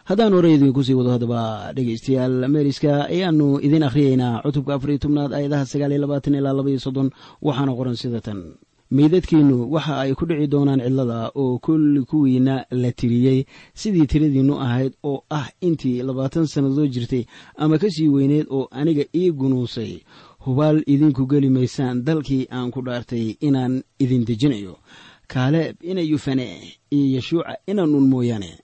Haddaan 0.08 0.32
hore 0.32 0.48
idinku 0.54 0.80
sii 0.86 0.96
wado 0.96 1.10
haddaba 1.12 1.72
dhegaystayaal 1.76 2.48
meeriska 2.48 3.04
ayaanu 3.12 3.60
idiin 3.60 3.84
akhriyeynaa 3.84 4.40
cutubka 4.44 4.74
afariyo 4.74 4.98
tobnaad 4.98 5.32
aayadaha 5.36 5.66
sagaaliyo 5.72 6.00
labaatan 6.00 6.34
ilaa 6.40 6.56
labaiyo 6.56 6.80
soddon. 6.80 7.10
Waxaana 7.44 7.76
qoran 7.76 7.96
sida 8.00 8.20
tan 8.24 8.56
meydadkiinnu 8.90 9.70
waxa 9.72 10.00
ay 10.00 10.14
ku 10.14 10.24
dhici 10.26 10.46
doonaan 10.46 10.80
cidlada 10.80 11.30
oo 11.34 11.58
kulli 11.58 12.00
kuwiina 12.04 12.64
la 12.70 12.92
tiriyey. 12.92 13.44
Sidii 13.74 14.06
tiradiinnu 14.06 14.54
ahayd 14.60 14.92
oo 15.02 15.24
ah 15.30 15.48
intii 15.60 16.02
labaatan 16.02 16.46
sannadood 16.46 16.90
jirtay 16.90 17.24
ama 17.56 17.78
ka 17.78 17.90
sii 17.90 18.08
weyneed 18.08 18.46
oo 18.50 18.68
aniga 18.70 19.04
ii 19.14 19.30
gunuusay. 19.32 20.00
Hubaal 20.44 20.82
idinku 20.86 21.26
geli 21.26 21.50
maysaan 21.50 22.04
dalkii 22.04 22.46
aan 22.50 22.70
ku 22.70 22.80
dhaartay 22.82 23.36
inaan 23.40 23.82
idin 23.98 24.24
dejinayo. 24.24 24.76
Kaaleeb 25.28 25.76
ina 25.82 26.00
yufane 26.00 26.46
iyo 26.90 27.06
yeshuuca 27.16 27.56
inanun 27.66 28.08
mooyaane. 28.08 28.58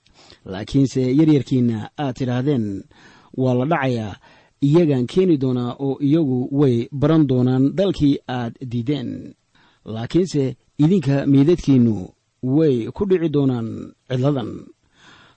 Laakiinse 0.45 1.01
yaryarkiinna 1.15 1.89
aad 1.97 2.15
tidhaahdeen 2.15 2.83
waa 3.37 3.53
la 3.53 3.65
dhacayaa. 3.65 4.15
Iyagaan 4.61 5.05
keeni 5.07 5.37
doonaa 5.37 5.75
oo 5.79 5.97
iyagu 6.01 6.49
way 6.51 6.87
baran 6.91 7.27
doonaan 7.27 7.75
dalkii 7.75 8.17
aad 8.27 8.53
diideen 8.71 9.33
laakiinse 9.93 10.43
idinka 10.83 11.15
meydadkiinnu 11.31 11.95
way 12.57 12.75
ku 12.95 13.01
dhici 13.09 13.29
doonaan 13.35 13.67
cidladan 14.09 14.49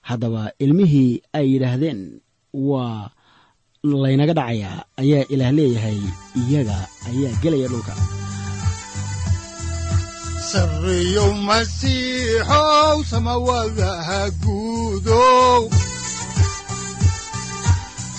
haddaba 0.09 0.41
ilmihii 0.63 1.11
ay 1.37 1.45
yidhaahdeen 1.53 2.01
waa 2.69 3.09
laynaga 4.03 4.33
dhacayaa 4.39 4.77
ayaa 5.01 5.23
ilaah 5.33 5.51
leeyahay 5.57 5.99
iyaga 6.41 6.77
ayaa 7.09 7.33
gelaya 7.41 7.67
dhulka. 7.71 7.93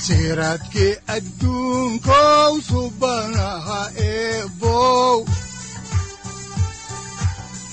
Siraadkii 0.05 0.93
adduunkow 1.17 2.53
subanaha 2.71 3.81
eebow 4.11 5.17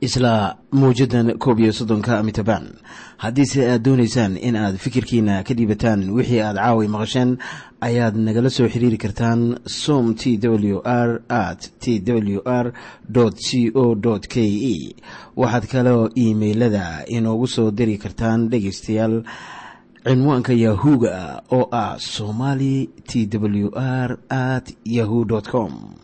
isla 0.00 0.56
mawjadan 0.72 1.38
koob 1.38 1.58
iyo 1.60 1.72
soddonka 1.72 2.22
mitabaan 2.22 2.66
haddiise 3.16 3.70
aad 3.70 3.82
doonaysaan 3.84 4.36
in 4.36 4.56
aad 4.56 4.76
fikirkiina 4.76 5.42
ka 5.42 5.54
dhiibataan 5.54 6.10
wixii 6.10 6.40
aad 6.40 6.56
caawi 6.56 6.88
maqasheen 6.88 7.38
ayaad 7.80 8.16
nagala 8.16 8.50
soo 8.50 8.68
xiriiri 8.68 8.96
kartaan 8.98 9.58
som 9.66 10.14
t 10.14 10.38
w 10.42 10.80
r 10.84 11.22
at 11.28 11.70
t 11.80 12.00
w 12.00 12.40
r 12.44 12.72
c 13.46 13.70
o 13.74 13.94
k 14.28 14.36
e 14.72 14.96
waxaad 15.36 15.64
kaloo 15.72 16.08
iimailada 16.16 17.04
inoogu 17.06 17.46
soo 17.46 17.70
diri 17.70 17.98
kartaan 17.98 18.48
dhegaystayaal 18.50 19.22
cinwaanka 20.04 20.52
yahu-ga 20.52 21.42
oo 21.52 21.68
ah 21.72 21.96
somali 21.98 22.90
t 23.08 23.26
w 23.38 23.70
r 23.74 24.18
at 24.28 24.66
yahu 24.84 25.24
com 25.52 26.03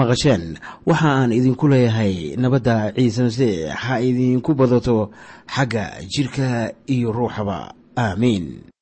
maqasheen. 0.00 0.44
Waxa 0.86 1.08
aan 1.08 1.32
idinku 1.32 1.68
leeyahay 1.72 2.36
nabadda 2.36 2.92
ciise 2.96 3.20
masiix 3.26 3.72
ha 3.82 3.94
idinku 4.00 4.54
badato 4.54 5.10
xagga 5.54 5.84
jidhka 6.12 6.72
iyo 6.94 7.12
ruuxaba. 7.12 7.58
Aamiin 7.96 8.75